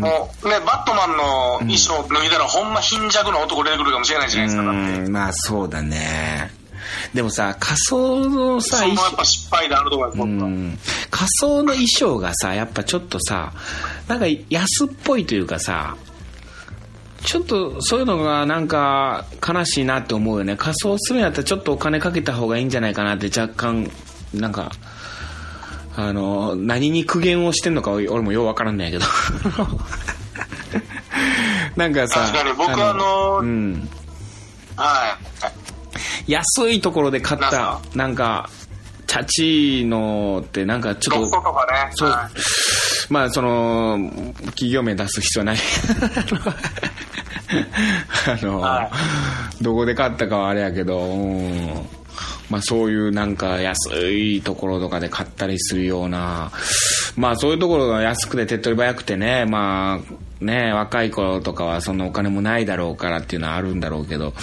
[0.00, 4.70] もうね、バットマンの衣装脱いだら、ほんま貧弱な男出てくるかもしれないじゃないですか。
[4.70, 4.74] う
[5.08, 5.12] ん。
[5.12, 6.60] まあそうだね。
[7.14, 10.78] でもさ仮装のさ衣ぱ失敗であると思います、装うん。
[11.10, 13.52] 仮装の衣装がさやっぱちょっとさ
[14.08, 15.96] なんか安っぽいというかさ
[17.22, 20.56] ちょっとそういうのがなんか悲しいなって思うよね。
[20.56, 23.90] 仮装するんやったらちょっとお金かけた方がいいんじゃないかなって若干
[24.32, 24.72] なんか
[25.96, 29.10] あの何に苦言をしてんのか俺もようわからんねんやけど。
[31.76, 33.88] なんかさ確かに僕あのうん。
[34.76, 35.18] は
[36.26, 36.32] い。
[36.32, 37.80] 安いところで買ったか？
[37.94, 38.48] なんか
[39.06, 41.28] チャチのってなんかちょっとね。
[41.92, 42.10] そう。
[42.10, 43.12] はい。
[43.12, 43.98] まあその
[44.46, 45.56] 企業名出す必要ない。
[48.28, 48.88] あの、は
[49.60, 51.99] どこで買ったかはあれやけど、うん
[52.50, 56.52] まあそういうなんか安いところとかで買ったりするような。
[57.16, 59.46] まあそういうところが安くて手っ取り早くてね。
[59.46, 64.34] まあね若い頃とかはそんなお金もないだろうからっていうのはあるんだろうけど。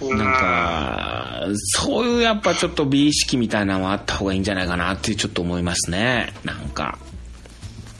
[0.00, 0.18] うん。
[0.18, 6.32] なんか、そういうやっぱちょっと美意識みたいなのはあった方がいいんじゃないかなってちょっと思いますね。
[6.44, 6.98] なんか。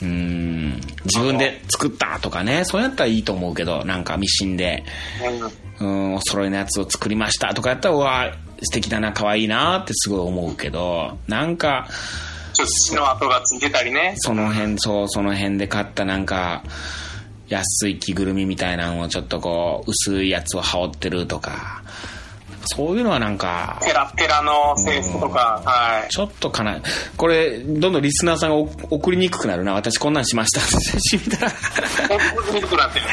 [0.01, 0.81] うん。
[1.05, 4.83] 自分で作ったとかね、そうやったらいいと思うけど、なんかミシンで、
[5.79, 5.85] うん。
[5.85, 8.31] うん、お揃いのやつを作りましたとかやったら、うわ、
[8.61, 11.87] 素敵だな、可愛いなってすごい思うけど、なんか、
[12.53, 14.13] ちょっと血の跡がついてたりね。
[14.17, 16.63] その辺、そう、その辺で買ったなんか、
[17.49, 21.83] 安い着ぐるみみたいなのをちょっとこう、薄いやつを羽織ってるとか、
[22.65, 26.09] そういうのはなんか、ペラペラの制服とか、はい。
[26.09, 26.79] ちょっとかな、
[27.17, 29.73] これ、どんどんリスナーさんがお送りにくくなるな。
[29.73, 30.61] 私こんなんしました。
[30.61, 31.51] 写真見たら。
[31.51, 33.05] 本当に見くなってる。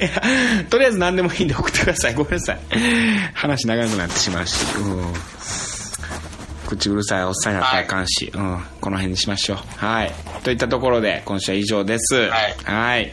[0.00, 2.14] いや、とりあえず何でもいいんで送ってください。
[2.14, 2.58] ごめんなさい。
[3.34, 4.56] 話長くなってしまうし。
[4.78, 5.14] うん。
[6.66, 8.64] 口うるさいおっさんやったらあかんし、うん。
[8.80, 9.58] この辺にしましょう。
[9.76, 10.12] はい。
[10.42, 12.14] といったところで、今週は以上です。
[12.14, 13.12] はいはい。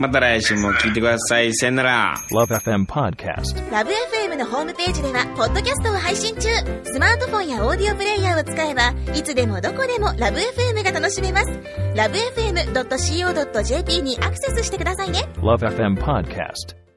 [0.00, 1.54] また来週も聞いてください。
[1.54, 2.14] さよなら。
[2.32, 3.70] Love FM Podcast.
[3.70, 6.48] ラブ f m のホームページではポッドキャストを配信中
[6.84, 11.48] スマートフォンやオーディオプレイヤーを使えばいつでもどこでもラブ f m が楽しめます
[11.94, 16.89] ラブ FM.co.jp にアクセスしてくださいね Love FM Podcast.